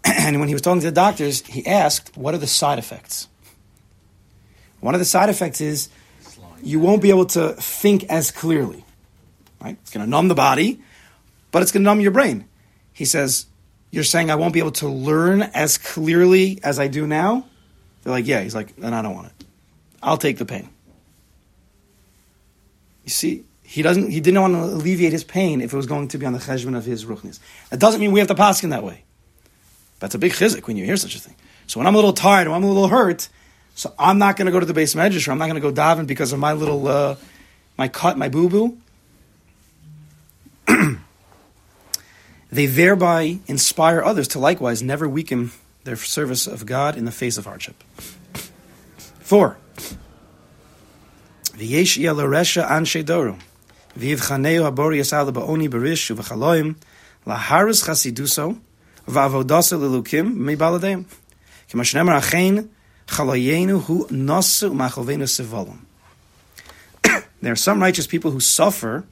[0.05, 3.29] And when he was talking to the doctors, he asked, "What are the side effects?"
[4.81, 5.89] One of the side effects is
[6.63, 8.85] you won't be able to think as clearly.
[9.61, 9.77] Right?
[9.83, 10.81] It's going to numb the body,
[11.51, 12.47] but it's going to numb your brain.
[12.93, 13.47] He says,
[13.91, 17.47] You're saying I won't be able to learn as clearly as I do now?
[18.03, 18.41] They're like, Yeah.
[18.41, 19.47] He's like, Then I don't want it.
[20.03, 20.71] I'll take the pain.
[23.05, 24.11] You see, he doesn't.
[24.11, 26.39] He didn't want to alleviate his pain if it was going to be on the
[26.39, 27.39] cheshbon of his ruchnis.
[27.71, 29.05] That doesn't mean we have to pass in that way.
[30.01, 31.37] That's a big chizik when you hear such a thing.
[31.67, 33.29] So when I'm a little tired or I'm a little hurt,
[33.75, 35.73] so I'm not going to go to the base or I'm not going to go
[35.73, 37.17] daven because of my little, uh,
[37.79, 38.79] my cut, my boo boo.
[42.51, 45.53] they thereby inspire others to likewise never weaken
[45.85, 47.83] their service of God in the face of hardship.
[49.21, 49.59] Four.
[51.61, 53.39] V'yesh yaloresha anshe doru.
[53.99, 56.75] V'yivchaneu habori yasal ba'oni berish uv'chaloim
[57.27, 58.59] laharis chasiduso
[59.07, 61.05] v'avodasa lilukim mibaladem.
[61.69, 62.71] Kima shnemar achein
[63.07, 65.81] chalayenu hu nasu machovenu sivolum.
[67.43, 69.05] There are some righteous people who suffer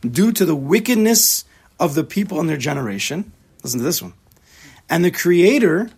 [0.00, 1.44] due to the wickedness
[1.78, 3.30] of the people in their generation.
[3.62, 4.14] Listen to this one.
[4.90, 5.90] And the Creator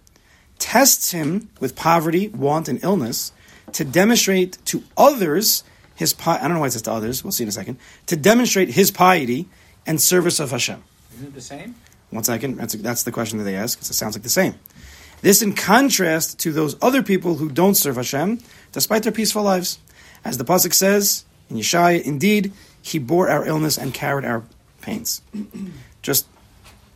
[0.59, 3.33] tests him with poverty, want, and illness
[3.73, 7.23] to demonstrate to others his pi- I don't know why it says to others.
[7.23, 7.79] We'll see in a second.
[8.07, 9.49] To demonstrate his piety
[9.87, 10.83] and service of Hashem.
[11.15, 11.75] Isn't it the same?
[12.11, 12.57] One second.
[12.57, 13.81] That's, that's the question that they ask.
[13.81, 14.55] It sounds like the same.
[15.21, 18.41] This in contrast to those other people who don't serve Hashem,
[18.73, 19.79] despite their peaceful lives.
[20.25, 22.53] As the pasuk says in Yeshaya, indeed,
[22.83, 24.45] He bore our illness and carried our
[24.81, 25.23] pains.
[26.03, 26.27] Just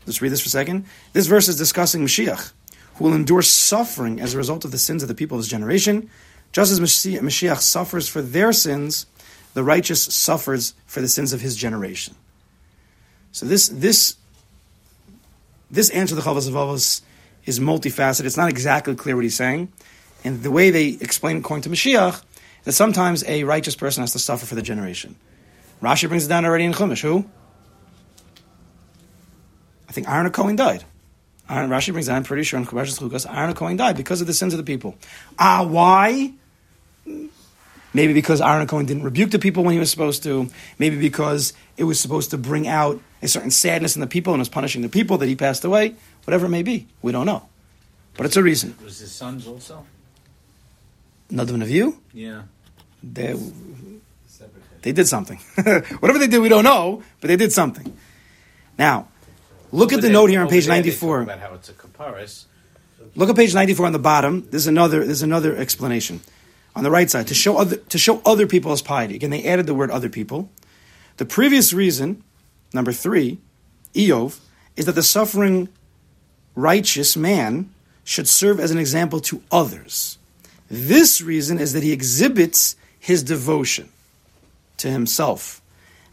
[0.06, 0.84] let's read this for a second.
[1.12, 2.52] This verse is discussing Mashiach,
[2.96, 5.50] who will endure suffering as a result of the sins of the people of his
[5.50, 6.10] generation.
[6.52, 9.06] Just as Mashiach suffers for their sins,
[9.54, 12.14] the righteous suffers for the sins of his generation.
[13.32, 14.16] So this this
[15.70, 17.02] this answer to the Chavos Avavos
[17.44, 18.24] is multifaceted.
[18.24, 19.72] It's not exactly clear what he's saying.
[20.24, 22.22] And the way they explain according to Mashiach,
[22.64, 25.16] that sometimes a righteous person has to suffer for the generation.
[25.82, 27.02] Rashi brings it down already in Chumash.
[27.02, 27.24] Who?
[29.88, 30.84] I think Aaron Cohen died.
[31.48, 34.26] Aaron, Rashi brings down, I'm pretty sure in Chumash Chukas, Aaron Cohen died because of
[34.26, 34.96] the sins of the people.
[35.38, 36.32] Ah, why?
[37.98, 40.48] Maybe because Aaron Cohen didn't rebuke the people when he was supposed to.
[40.78, 44.40] Maybe because it was supposed to bring out a certain sadness in the people and
[44.40, 45.94] was punishing the people that he passed away.
[46.24, 47.48] Whatever it may be, we don't know.
[48.16, 48.76] But it's a reason.
[48.84, 49.84] Was his sons also?
[51.30, 52.42] Nadav Avihu, Yeah.
[53.02, 53.34] they,
[54.82, 55.38] they did something.
[56.00, 57.96] Whatever they did, we don't know, but they did something.
[58.78, 59.08] Now,
[59.72, 61.22] look at the they- note here on page 94.
[61.22, 62.44] About how it's a kaparis.
[63.14, 64.46] Look at page 94 on the bottom.
[64.50, 66.20] There's another, there's another explanation.
[66.78, 69.16] On the right side, to show other, to show other people's piety.
[69.16, 70.48] Again, they added the word other people.
[71.16, 72.22] The previous reason,
[72.72, 73.38] number three,
[73.94, 74.38] Iyov,
[74.76, 75.70] is that the suffering
[76.54, 80.18] righteous man should serve as an example to others.
[80.70, 83.88] This reason is that he exhibits his devotion
[84.76, 85.60] to himself.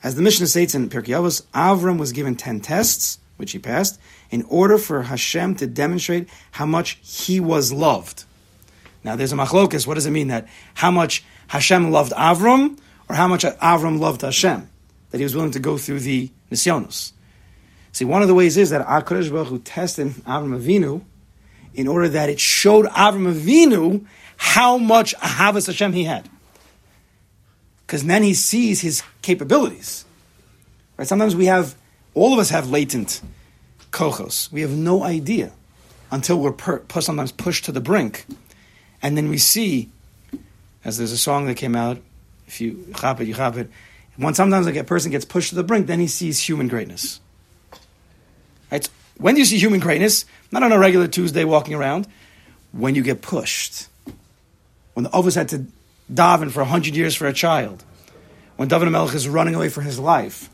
[0.02, 4.00] As the Mishnah states in Pirkei Avos, Avram was given 10 tests, which he passed,
[4.32, 8.24] in order for Hashem to demonstrate how much he was loved.
[9.06, 9.86] Now there's a machlokus.
[9.86, 14.22] What does it mean that how much Hashem loved Avram or how much Avram loved
[14.22, 14.68] Hashem?
[15.12, 17.12] That he was willing to go through the nisyonos.
[17.92, 21.04] See, one of the ways is that HaKadosh Baruch Hu tested Avram Avinu
[21.76, 24.06] in order that it showed Avram Avinu
[24.38, 26.28] how much Ahavas Hashem he had.
[27.86, 30.04] Because then he sees his capabilities.
[30.98, 31.08] Right?
[31.08, 31.76] Sometimes we have,
[32.16, 33.22] all of us have latent
[33.92, 34.52] kochos.
[34.52, 35.52] We have no idea
[36.12, 38.26] until we're per, sometimes pushed to the brink.
[39.06, 39.92] And then we see,
[40.84, 42.00] as there's a song that came out,
[42.48, 43.70] if you chop it, you chop it.
[44.18, 47.20] When sometimes like a person gets pushed to the brink, then he sees human greatness.
[48.72, 48.90] Right?
[49.18, 50.26] When do you see human greatness?
[50.52, 52.08] Not on a regular Tuesday walking around.
[52.72, 53.90] When you get pushed.
[54.96, 55.68] When the Ovas had to
[56.12, 57.84] daven for 100 years for a child.
[58.56, 60.50] When David Melech is running away for his life.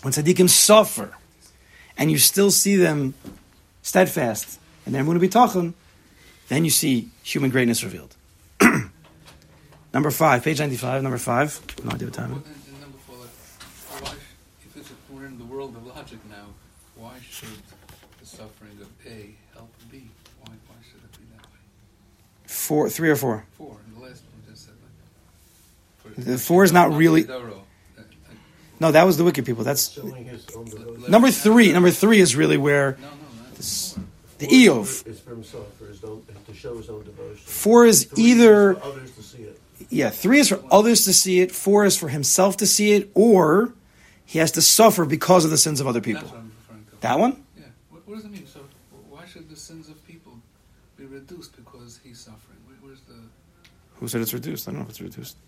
[0.00, 1.14] When tzaddikim suffer.
[1.98, 3.12] And you still see them
[3.82, 4.58] steadfast.
[4.86, 5.74] And they're going to be talking.
[6.48, 8.14] Then you see human greatness revealed.
[9.92, 11.60] number five, page 95, number five.
[11.84, 14.14] No idea what time it Well, and- and number four, like, why,
[14.64, 16.46] if it's, we're in the world of logic now,
[16.96, 17.48] why should
[18.20, 20.04] the suffering of A help B?
[20.44, 21.58] Why, why should it be that way?
[22.46, 23.44] Four, three or four.
[23.58, 24.74] Four, and the last one just said
[26.14, 26.24] like.
[26.24, 27.64] The four is not really- Doro,
[27.98, 28.02] uh, uh,
[28.78, 29.64] No, that was the wicked people.
[29.64, 31.10] That's Showing his own devotion.
[31.10, 31.72] number three.
[31.72, 33.12] Number three is really where No, no,
[33.54, 34.04] that's four.
[34.38, 35.06] The Iyov.
[35.06, 37.36] Is for himself, for his own, to show his own devotion.
[37.36, 39.60] Four is Three either for others to see it.
[39.88, 41.52] yeah, three is for others to see it.
[41.52, 43.72] Four is for himself to see it, or
[44.26, 46.22] he has to suffer because of the sins of other people.
[46.22, 46.40] That's what
[46.74, 47.00] I'm to.
[47.00, 47.44] That one.
[47.56, 48.46] Yeah, what, what does it mean?
[48.46, 48.60] So,
[49.08, 50.32] why should the sins of people
[50.98, 52.58] be reduced because he's suffering?
[52.66, 53.14] Where, where's the.
[54.00, 54.68] Who said it's reduced?
[54.68, 55.38] I don't know if it's reduced.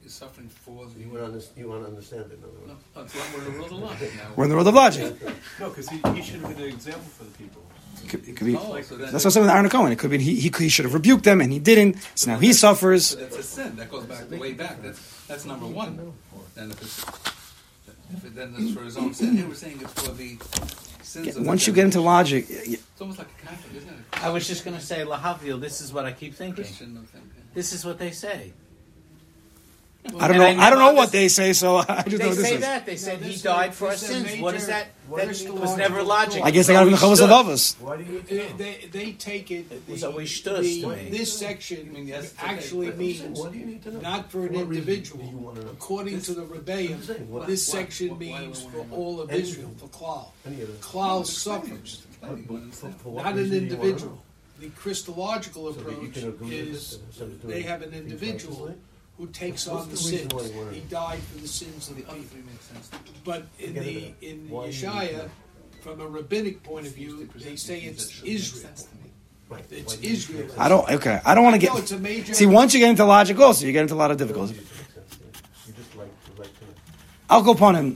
[0.00, 1.00] You're suffering for the.
[1.00, 3.12] You want to, you want to understand it, in other No, words.
[3.12, 4.22] that's we're in a world of logic now.
[4.36, 5.14] We're in the world of logic.
[5.60, 7.62] No, because he, he should have been an example for the people.
[8.04, 8.56] It could, it could be.
[8.56, 9.92] Oh, so That's what I'm saying with Aaron Cohen.
[9.92, 11.96] It could be he, he, he should have rebuked them and he didn't.
[12.14, 13.06] So now he suffers.
[13.06, 13.76] So that's a sin.
[13.76, 14.82] That goes back way back.
[14.82, 16.12] That's that's number one.
[16.56, 16.98] And if it's
[18.14, 19.36] if it, then it's for his own sin.
[19.36, 20.36] They we're saying it's for the
[21.02, 21.36] sins.
[21.36, 24.24] of Once you get into logic, y- It's almost like a Catholic, isn't it?
[24.24, 26.64] I was just going to say, Lahavdil, this is what I keep thinking.
[26.64, 27.08] Christian of.
[27.54, 28.52] This is what they say.
[30.04, 30.62] I don't And know.
[30.62, 32.54] I I don't know know what they say, so I just They what this say
[32.56, 32.60] is.
[32.62, 32.84] that.
[32.86, 34.40] They said No, he died for our this is sins.
[34.42, 34.86] What is major that?
[35.14, 36.42] That crystal was never logical logic.
[36.44, 37.30] I guess they got it from the Chovos stood.
[37.30, 37.80] Avos.
[37.80, 39.70] Why do you need to They, they, they take it.
[39.70, 41.08] It was the- always shtus the- to me.
[41.10, 44.00] This section I mean, yes, actually okay, means Why do you need to know?
[44.00, 45.24] not for an what reason you individual.
[45.44, 45.70] wanna know?
[45.70, 49.32] According to the Rebbeim, what- this why- section why- why means do for all of
[49.32, 50.26] Israel, for Klal.
[50.46, 50.56] Any.
[50.80, 52.94] Klal suffers, Explaining, you understand?
[53.02, 54.22] For what not an reason do you wanna individual.
[54.58, 57.62] The Christological So that you approach can agree with is it, instead of doing they
[57.62, 58.74] have an individual righteously?
[59.22, 60.34] Who takes What's on the the sins.
[60.34, 62.24] why you wanna- He died for the sins of the the people.
[62.32, 62.42] three
[62.74, 62.90] sense.
[63.24, 65.28] But in Forget the in Why you need to Yeshaya,
[65.80, 68.62] from a rabbinic point of view, They they say it's that should make Israel.
[68.62, 69.10] sense to me.
[69.48, 69.64] Right.
[69.70, 70.50] It's Why do you need to Israel.
[70.58, 70.90] I don't.
[70.90, 71.98] Okay, I don't want to No, it's get.
[72.00, 72.34] a major.
[72.34, 74.34] See, once you get into logic, also you get into a lot of You don't
[74.48, 74.54] difficulty.
[74.54, 75.66] need to make sense, yeah.
[75.68, 76.72] You just like to like to know.
[77.30, 77.88] I'll go upon him.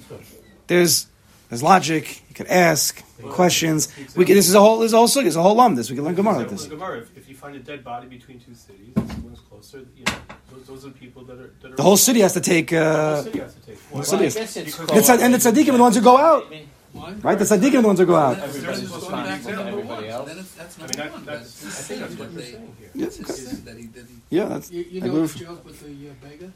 [0.68, 1.06] There's
[1.48, 2.22] there's logic.
[2.28, 3.88] You could ask questions.
[4.16, 4.78] We could, this is a whole.
[4.80, 5.06] This is a whole.
[5.06, 5.74] This is a whole lum.
[5.74, 6.64] This we can learn Gemara like this.
[6.64, 9.78] in Gemara, if, if you find a dead body between two cities, this one's closer.
[9.96, 10.12] You know,
[10.52, 11.50] those, those are the people that are.
[11.62, 12.70] That are The whole city has to take.
[12.70, 13.76] The whole Uh, city has to take.
[13.78, 13.88] Why?
[13.90, 15.96] the Well, city I is- it's Because- called- It's- and the tzaddikim are the ones
[15.96, 16.52] who go out.
[16.92, 17.20] One?
[17.20, 18.36] right, the tzaddikim are the ones who go out.
[18.38, 20.28] That's Everybody's supposed to be everybody else.
[20.28, 22.90] then it's, that's I mean, that, that's, That's I think that's what you're saying here.
[22.94, 24.06] Yeah, It's his sin that he did.
[24.08, 24.70] He, Yeah, that's.
[24.72, 26.52] You, you I know agree the with- joke with the uh, beggar?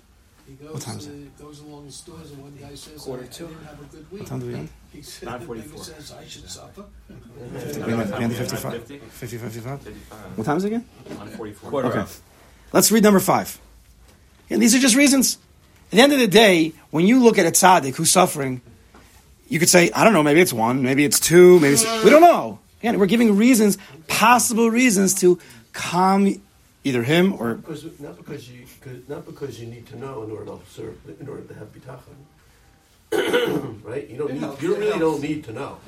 [0.48, 1.38] He goes, What time is uh, it?
[1.38, 3.42] goes along the stores and one guy says, Quarter I, I to.
[3.46, 4.20] didn't have a good week.
[4.22, 4.68] What time do we end?
[4.92, 5.78] He said, the 9:44.
[5.78, 6.84] says, I should suffer.
[7.08, 8.72] We end we end 55.
[8.72, 8.98] 50?
[8.98, 9.82] 50, 55.
[9.82, 10.38] 55.
[10.38, 10.84] What time is it again?
[11.06, 11.70] 144.
[11.70, 12.12] Quarter Okay.
[12.72, 13.58] Let's read number five.
[14.48, 15.38] And these are just reasons.
[15.86, 18.60] At the end of the day, when you look at a tzaddik who's suffering,
[19.48, 22.10] you could say, I don't know, maybe it's one, maybe it's two, maybe it's, we
[22.10, 22.60] don't know.
[22.80, 23.76] Again, we're giving reasons,
[24.06, 25.38] possible reasons to
[25.72, 26.40] calm
[26.84, 28.66] either him or Because, not because you,
[29.08, 32.14] not because you need to know in order to serve, in order to have bitachon.
[33.12, 34.08] right?
[34.08, 35.78] You don't It need, helps, you it really don't need to know.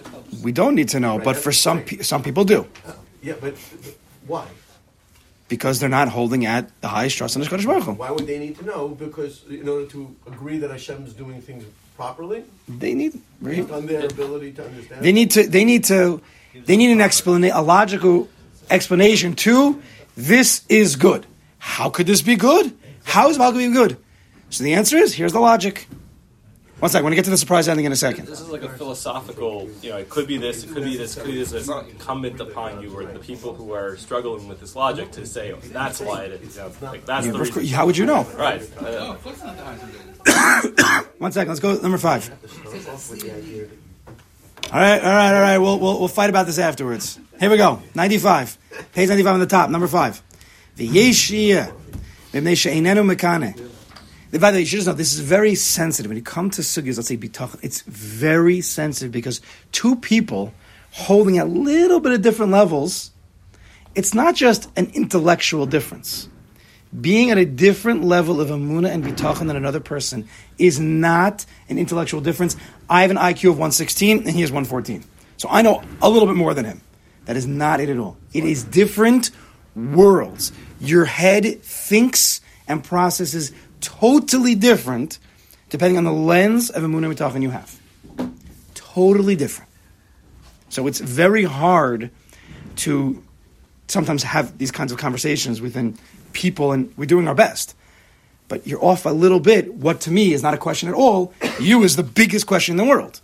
[0.43, 1.87] we don't need to know, Right, but that's for some right.
[1.87, 3.55] pe- some people do Uh, yeah, but,
[3.85, 3.95] but
[4.27, 4.47] why?
[5.49, 7.93] because they're not holding at the highest trust in the Kadosh Baruch Hu.
[7.93, 8.89] Why would they need to know?
[8.89, 13.87] Because in order to agree that Hashem is doing things properly, They need based on
[13.87, 15.05] their ability to understand.
[15.05, 16.21] they need to they need to
[16.67, 18.29] they need an explanation, a logical
[18.71, 19.81] explanation to
[20.17, 21.27] this is good.
[21.59, 22.73] How could this be good?
[23.05, 23.97] How is Malcolm be good?
[24.51, 25.87] So the answer is here's the logic.
[26.83, 28.27] One second, we're gonna get to the surprise ending in a second.
[28.27, 31.17] This is like a philosophical, you know, it could be this, it could be this,
[31.17, 31.53] it could be this.
[31.53, 35.25] It's not incumbent upon you or the people who are struggling with this logic to
[35.25, 36.59] say, oh, that's why it is.
[36.83, 37.67] Like, that's You- the reason.
[37.69, 38.25] how would you know?
[38.37, 38.69] Right.
[38.83, 42.25] Uh, of course not the highest and One second, let's go number five.
[42.43, 45.59] to start off with the idea that All right, all right, all right.
[45.59, 47.17] We'll we'll, we'll fight about this afterwards.
[47.39, 47.81] Here we go.
[47.95, 48.59] Ninety five,
[48.93, 49.71] page ninety five on the top.
[49.71, 50.21] Number five.
[50.75, 51.73] The yeshia,
[52.33, 53.71] mipnei she'einenu mekane.
[54.33, 56.09] By the way, you should just know this is very sensitive.
[56.09, 59.43] When you come to sugyas, let's say bitachon, it's very sensitive because
[59.73, 60.55] two people
[60.93, 63.11] holding at little bit of different levels,
[63.95, 66.31] it's not just an intellectual difference.
[66.99, 70.27] Being at a different level of amuna and bitachon than another person
[70.59, 72.57] is not an intellectual difference.
[72.89, 75.05] I have an IQ of 116 and he has 114.
[75.37, 76.81] So I know a little bit more than him.
[77.27, 78.17] That is not it at all.
[78.33, 79.31] It is different
[79.77, 80.53] worlds.
[80.81, 85.19] Your head thinks and processes totally different
[85.69, 87.81] depending on the lens of amuna and bitachon you have.
[88.75, 89.71] Totally different.
[90.69, 92.11] So it's very hard
[92.77, 93.23] to
[93.89, 95.99] sometimes have these kinds of conversations within
[96.33, 97.75] people, and we're doing our best.
[98.49, 99.73] But you're off a little bit.
[99.73, 101.33] What to me is not a question at all.
[101.59, 103.21] You is the biggest question in the world.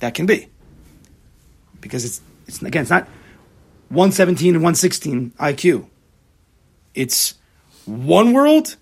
[0.00, 0.48] That can be
[1.80, 3.08] because it's it's again it's not
[3.88, 5.86] 117 and 116 IQ.
[6.94, 7.34] It's
[7.86, 8.76] one world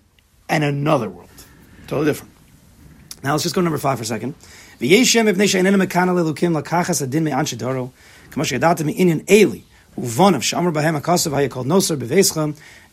[0.51, 1.29] and another world,
[1.87, 2.31] totally different.
[3.23, 4.35] Now let's just go number five for a second.
[4.79, 6.55] V'yeshem she'enenu mekana lelukim
[7.01, 9.25] adin me'an she'yadata me'inyan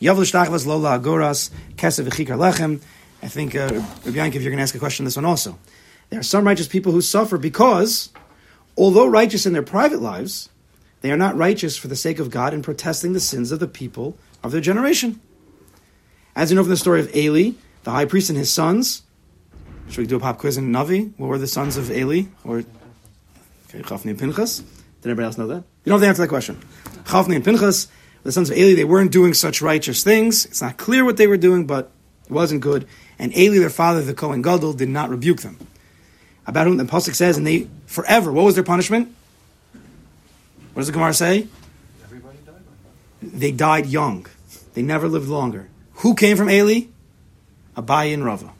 [0.00, 2.80] yav l'shtachvas lo la'agoras, kesev v'chikar lechem.
[3.20, 5.58] I think, uh, Rabbi Yankiv, you're going to ask a question on this one also.
[6.10, 8.10] There are some righteous people who suffer because,
[8.76, 10.48] although righteous in their private lives,
[11.00, 13.66] they are not righteous for the sake of God in protesting the sins of the
[13.66, 15.20] people of their generation.
[16.38, 19.02] As you know from the story of Eli, the high priest and his sons,
[19.88, 21.12] should we do a pop quiz in Navi?
[21.16, 22.26] What were the sons of Eli?
[22.44, 24.60] Or okay, Chafni and Pinchas?
[24.60, 25.64] Did anybody else know that?
[25.84, 26.60] You don't have to answer that question.
[27.06, 27.88] Chafni and Pinchas,
[28.22, 30.46] the sons of Eli, they weren't doing such righteous things.
[30.46, 31.90] It's not clear what they were doing, but
[32.26, 32.86] it wasn't good.
[33.18, 35.58] and Eli, their father, the Kohen Gadol, did not rebuke them.
[36.46, 38.30] About whom the pasuk says, and they forever.
[38.30, 39.12] What was their punishment?
[40.72, 41.48] What does the Gemara say?
[42.04, 42.62] Everybody died.
[43.22, 44.26] They died young.
[44.74, 45.68] They never lived longer.
[45.98, 46.82] Who came from Eli?
[47.76, 48.52] Abai and Rava.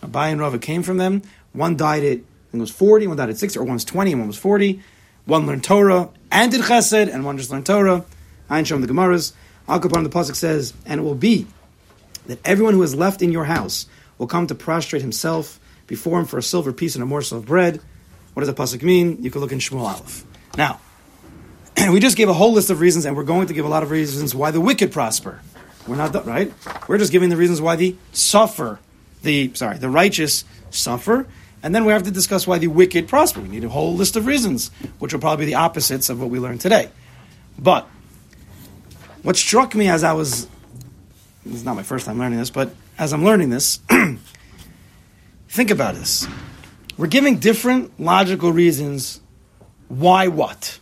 [0.00, 1.22] Abai and Rava came from them.
[1.52, 2.18] One died at,
[2.54, 4.80] I was 40, one died at 60, or one was 20 and one was 40.
[5.24, 8.04] One learned Torah and did chesed, and one just learned Torah.
[8.48, 9.32] I ain't showing the Gemaras.
[9.68, 11.48] Al Kapar the Pasuk says, and it will be
[12.26, 13.86] that everyone who is left in your house
[14.18, 17.46] will come to prostrate himself before him for a silver piece and a morsel of
[17.46, 17.80] bread.
[18.34, 19.20] What does the Pasuk mean?
[19.20, 20.24] You can look in Shmuel Aleph.
[20.56, 20.80] Now,
[21.90, 23.82] we just gave a whole list of reasons, and we're going to give a lot
[23.82, 25.40] of reasons why the wicked prosper.
[25.86, 26.52] We're not done, right?
[26.88, 28.80] We're just giving the reasons why the suffer,
[29.22, 31.26] the sorry, the righteous suffer,
[31.62, 33.40] and then we have to discuss why the wicked prosper.
[33.40, 36.30] We need a whole list of reasons, which will probably be the opposites of what
[36.30, 36.90] we learned today.
[37.58, 37.88] But
[39.22, 40.46] what struck me as I was,
[41.44, 43.78] it's not my first time learning this, but as I'm learning this,
[45.48, 46.26] think about this.
[46.96, 49.20] We're giving different logical reasons
[49.88, 50.80] why what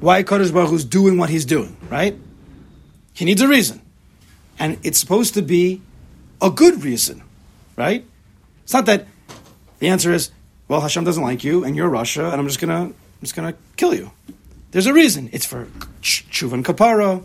[0.00, 2.16] why Kadosh Baruch Hu's doing what he's doing, right?
[3.16, 3.80] He needs a reason.
[4.58, 5.80] And it's supposed to be
[6.40, 7.22] a good reason,
[7.74, 8.04] right?
[8.62, 9.06] It's not that
[9.78, 10.30] the answer is,
[10.68, 13.54] well, Hashem doesn't like you and you're rasha and I'm just gonna, I'm just gonna
[13.76, 14.10] kill you.
[14.72, 15.30] There's a reason.
[15.32, 15.66] It's for
[16.02, 17.22] ch- tshuva and kapara,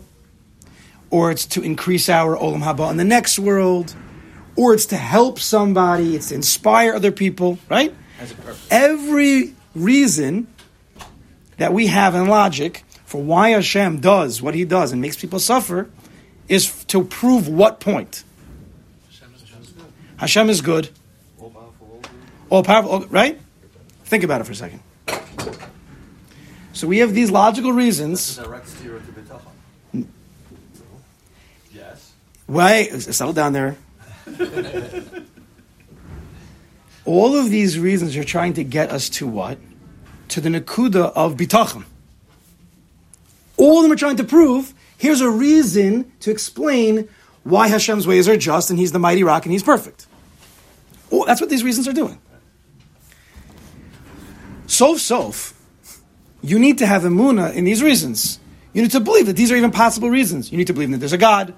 [1.10, 3.94] or it's to increase our olam haba in the next world,
[4.56, 7.92] or it's to help somebody, it's to inspire other people, right?
[8.18, 8.66] Has a purpose.
[8.70, 10.46] Every reason
[11.58, 15.38] that we have in logic for why Hashem does what he does and makes people
[15.38, 15.90] suffer
[16.48, 18.24] is to prove what point?
[20.16, 20.88] Hashem is good,
[21.38, 22.00] All powerful,
[22.48, 23.38] all powerful, right?
[24.04, 24.80] Think about it for a second.
[26.72, 28.36] So we have these logical reasons.
[28.36, 30.06] Direct steer to bitachon.
[31.74, 32.14] Yes.
[32.46, 32.84] Why?
[32.88, 33.76] Settle down there.
[37.04, 39.58] All of these reasons are trying to get us to what?
[40.28, 41.84] To the nakuda of bitachon.
[43.62, 47.08] All of them are trying to prove here's a reason to explain
[47.44, 50.08] why Hashem's ways are just and He's the mighty rock and He's perfect.
[51.12, 52.20] Oh, that's what these reasons are doing.
[54.66, 55.54] Sof sof,
[56.42, 58.40] you need to have emuna in these reasons.
[58.72, 60.50] You need to believe that these are even possible reasons.
[60.50, 61.54] You need to believe that there's a God,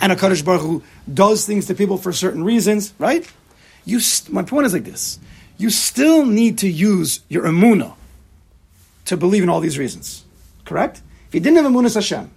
[0.00, 3.28] and a Kadosh Baruch Hu does things to people for certain reasons, right?
[3.84, 5.18] You, st- my point is like this:
[5.58, 7.94] you still need to use your emuna
[9.06, 10.24] to believe in all these reasons,
[10.64, 11.02] correct?
[11.30, 12.28] If you didn't have emunas Hashem,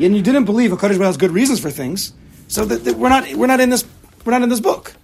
[0.00, 2.12] and you didn't believe a Baruch has good reasons for things,
[2.48, 3.84] so that, that we're not we're not in this
[4.24, 4.94] we're not in this book.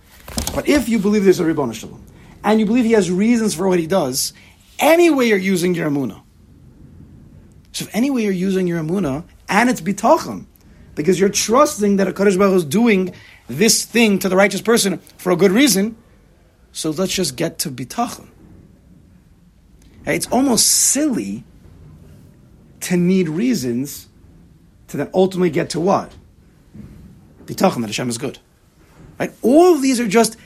[0.57, 2.05] But if you believe there's a Ribbon Shalom,
[2.43, 4.33] and you believe he has reasons for what he does,
[4.81, 6.21] anyway you're using your emuna.
[7.71, 10.47] So if anyway you're using your emuna, and it's bitachon,
[10.97, 13.15] because you're trusting that a Baruch is doing
[13.47, 15.97] this thing to the righteous person for a good reason,
[16.73, 18.27] so let's just get to bitachon.
[20.05, 21.45] It's almost silly
[22.81, 24.09] to need reasons
[24.89, 26.13] to then ultimately get to what?
[27.45, 28.39] Bitachon, that Hashem is good.
[29.19, 29.33] Right?
[29.43, 30.37] All of these are just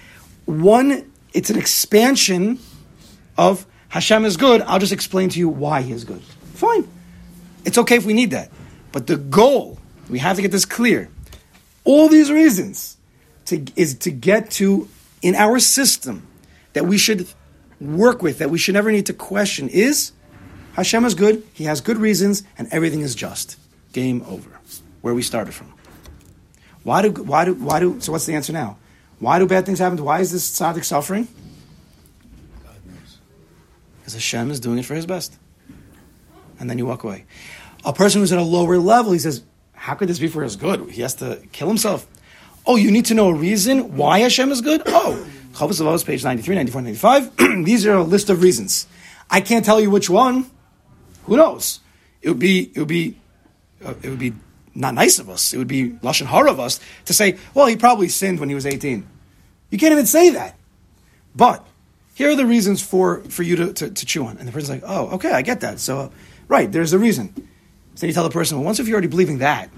[0.45, 2.59] one, it's an expansion
[3.37, 4.63] of Hashem is good.
[4.63, 6.23] I'll just explain to you why he is good.
[6.55, 6.89] Fine.
[7.65, 8.51] It's okay if we need that.
[8.91, 9.79] But the goal,
[10.09, 11.09] we have to get this clear.
[11.85, 12.97] All these reasons
[13.47, 14.89] to, is to get to,
[15.21, 16.27] in our system,
[16.73, 17.29] that we should
[17.81, 20.13] work with, that we should never need to question, is
[20.75, 23.59] Hashem is good, He has good reasons, and everything is just.
[23.93, 24.51] Game over.
[25.03, 25.73] Where we started from.
[26.83, 28.79] Why do, why do, why do, so what's the answer now?
[29.19, 30.03] Why do bad things happen?
[30.03, 31.29] Why is this tzaddik suffering?
[32.65, 33.19] God knows.
[34.01, 35.37] Because Hashem is doing it for his best.
[36.59, 37.25] And then you walk away.
[37.85, 39.43] A person who's at a lower level, he says,
[39.75, 40.91] How could this be for his good?
[40.91, 42.07] He has to kill himself.
[42.67, 44.83] Oh, you need to know a reason why Hashem is good?
[44.87, 47.37] Oh, Chovos page 93, 94, 95.
[47.65, 48.87] These are a list of reasons.
[49.31, 50.47] I can't tell you which one.
[51.25, 51.81] Who knows?
[52.21, 53.19] It would be, it would be,
[53.85, 54.33] uh, it would be
[54.75, 55.53] not nice of us.
[55.53, 58.55] It would be lashon hara of us to say, well, he probably sinned when he
[58.55, 59.07] was 18.
[59.71, 60.57] You can't even say that.
[61.35, 61.67] But
[62.15, 64.39] here are the reasons for, for you to, to, to chew on.
[64.39, 65.81] And the person's like, oh, okay, I get that.
[65.81, 66.13] So,
[66.49, 67.49] right, there's a reason.
[67.95, 69.71] So you tell the person, well, once if you're already believing that,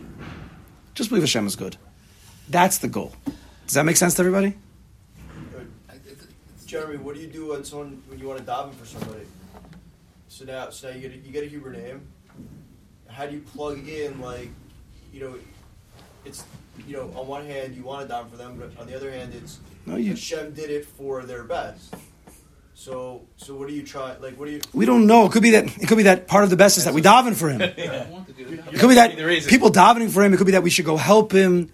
[0.95, 1.77] just believe Hashem is good.
[2.49, 3.13] That's the goal.
[3.67, 4.57] Does that make sense to everybody?
[6.67, 9.21] Jeremy, what do you do when someone when you want to daven for somebody?
[10.35, 12.09] So now, so now you get a, you get a Hebrew name.
[13.07, 14.49] How do you plug in like,
[15.13, 15.37] you know,
[16.25, 16.43] it's
[16.89, 19.13] you know on one hand you want to daven for them, but on the other
[19.13, 20.11] hand it's No, you.
[20.11, 21.95] Hashem did it for their best.
[22.75, 24.17] So so what do you try?
[24.17, 24.61] Like what do you?
[24.73, 25.27] We don't know.
[25.27, 25.67] It could be that.
[25.81, 27.63] It could be that part of the best is that we daven for him.
[27.63, 28.75] I want to do that.
[28.75, 30.35] It could be that people davening for him.
[30.35, 31.71] It could be that we should go help him.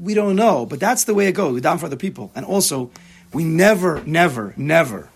[0.00, 1.52] We don't know, but that's the way it goes.
[1.52, 2.90] We daven for other people, and also,
[3.34, 5.10] we never, never, never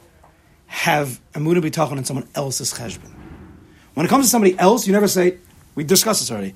[0.72, 3.12] have amuna bitachon in someone else's cheshbon.
[3.92, 5.36] When it comes to somebody else, you never say,
[5.74, 6.54] "We discussed this already."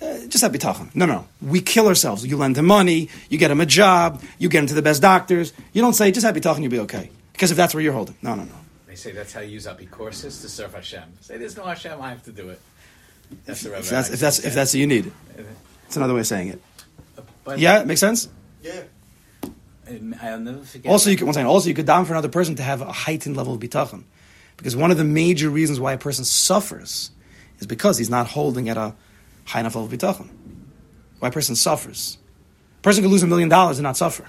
[0.00, 0.94] Uh, just have bitachon.
[0.94, 2.24] No, no, we kill ourselves.
[2.24, 5.02] You lend him money, you get him a job, you get him to the best
[5.02, 5.52] doctors.
[5.72, 8.14] You don't say, "Just have bitachon, you'll be okay," because if that's where you're holding,
[8.22, 8.54] no, no, no.
[8.86, 11.02] They say that's how you use up courses to serve Hashem.
[11.20, 12.60] Say there's no Hashem, I have to do it.
[13.44, 15.10] That's the If that's if that's if that's what you need,
[15.86, 16.62] it's another way of saying it.
[17.42, 18.28] But Yeah, it makes sense.
[18.62, 18.82] Yeah.
[19.88, 20.90] And I'll never forget.
[20.90, 22.92] Also, you could, one second, also you could daven for another person to have a
[22.92, 24.04] heightened level of bitachon,
[24.56, 27.10] because one of the major reasons why a person suffers
[27.58, 28.94] is because he's not holding at a
[29.44, 30.28] high enough level of bitachon.
[31.18, 32.18] Why a person suffers?
[32.78, 34.28] A person could lose a million dollars and not suffer.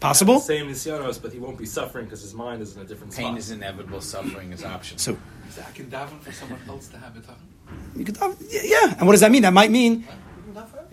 [0.00, 0.38] Possible.
[0.40, 3.26] Same nisyonos, but he won't be suffering because his mind is in a different pain
[3.26, 3.38] spot.
[3.38, 4.98] is inevitable, suffering is optional.
[4.98, 5.16] So
[5.50, 7.36] So I can daven for someone else to have it on.
[7.96, 8.94] you could, daven- yeah.
[8.96, 9.42] And what does that mean?
[9.42, 10.27] That might mean Not for everything.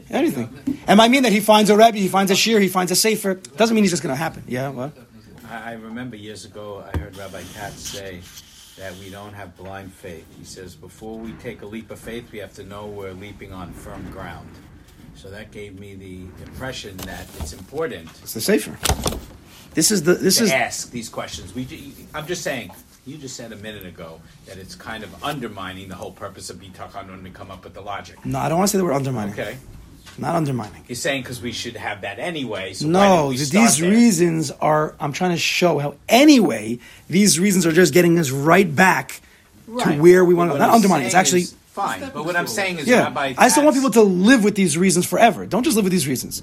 [0.10, 0.50] Anything.
[0.88, 2.96] And I mean that he finds a rebbe, he finds a shiur, he finds a
[2.96, 3.34] sefer.
[3.36, 4.44] Doesn't mean he's just going to happen.
[4.48, 4.70] Yeah.
[4.70, 4.92] What?
[5.50, 8.22] I, remember years ago I heard Rabbi Katz say
[8.78, 10.26] that we don't have blind faith.
[10.38, 13.54] He says before we take a leap of faith, we have to know we're leaping
[13.54, 14.50] on firm ground.
[15.16, 18.78] So that gave me the impression that it's important It's the sefer.
[19.74, 20.16] This is the.
[20.16, 20.52] This to is.
[20.52, 21.54] ask these questions.
[21.56, 21.68] We,
[22.14, 22.72] I'm just saying.
[23.08, 26.58] You just said a minute ago that it's kind of undermining the whole purpose of
[26.58, 28.26] bitachon when we come up with the logic.
[28.26, 29.34] No, I don't want to say that we're undermining.
[29.34, 29.58] Okay,
[30.18, 30.84] Not undermining.
[30.88, 32.74] you're saying because we should have that anyway.
[32.74, 33.90] So No, didn't we these there?
[33.92, 34.96] reasons are.
[35.00, 35.96] I'm trying to show how.
[36.08, 39.22] Anyway, these reasons are just getting us right back
[39.68, 39.96] Right.
[39.96, 40.54] to where we want to.
[40.54, 41.08] what Not I'm undermining.
[41.08, 41.46] It's actually.
[41.68, 42.00] fine.
[42.14, 44.78] But what I'm saying is, Yeah, Rabbi I still want people to live with these
[44.78, 45.46] reasons forever.
[45.46, 46.42] Don't just live with these reasons.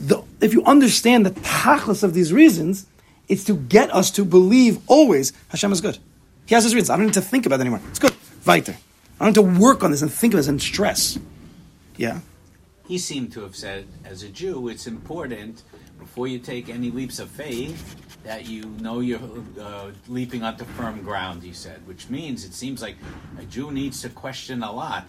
[0.00, 2.84] The, if you understand the tachlis of these reasons,
[3.28, 5.98] it's to get us to believe always Hashem is good.
[6.46, 6.90] He has his reasons.
[6.90, 7.80] I don't need to think about it anymore.
[7.88, 8.12] It's good.
[8.44, 8.76] Weiter.
[9.20, 11.16] I don't have to work on this and think of this and stress.
[11.96, 12.18] Yeah.
[12.86, 15.62] He seemed to have said, as a Jew, it's important
[15.98, 19.20] before you take any leaps of faith that you know you're
[19.60, 21.42] uh, leaping onto firm ground.
[21.42, 22.96] He said, which means it seems like
[23.38, 25.04] a Jew needs to question a lot.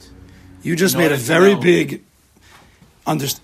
[0.63, 2.03] You just made a very know- big.
[3.05, 3.39] Underst-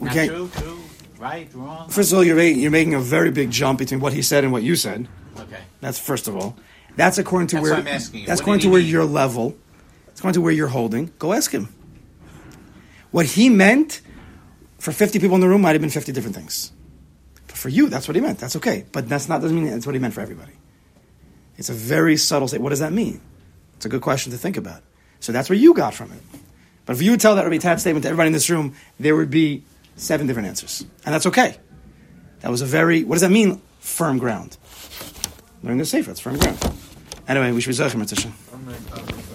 [0.00, 0.28] Not okay.
[0.28, 0.78] true, true,
[1.18, 1.88] right, wrong.
[1.88, 4.44] First of all, you're making, you're making a very big jump between what he said
[4.44, 5.08] and what you said.
[5.38, 6.56] Okay, That's first of all.
[6.94, 7.72] That's according to That's where.
[7.72, 8.26] what I'm asking you.
[8.26, 8.90] That's What according to where mean?
[8.90, 9.56] your level.
[10.08, 11.12] It's going to where you're holding.
[11.18, 11.68] Go ask him.
[13.16, 14.02] What he meant
[14.76, 16.70] for 50 people in the room might have been 50 different things.
[17.46, 18.38] But for you, that's what he meant.
[18.38, 18.84] That's okay.
[18.92, 20.52] But that's not doesn't mean that's what he meant for everybody.
[21.56, 22.60] It's a very subtle state.
[22.60, 23.22] What does that mean?
[23.76, 24.82] It's a good question to think about.
[25.20, 26.20] So that's where you got from it.
[26.84, 29.16] But if you would tell that Rabbi Tat statement to everybody in this room, there
[29.16, 29.64] would be
[29.96, 30.84] seven different answers.
[31.06, 31.56] And that's okay.
[32.40, 34.58] That was a very, what does that mean, firm ground?
[35.62, 36.58] Learning the sefer, it's firm ground.
[37.26, 39.25] Anyway, we should be Zochem, Mitzvah.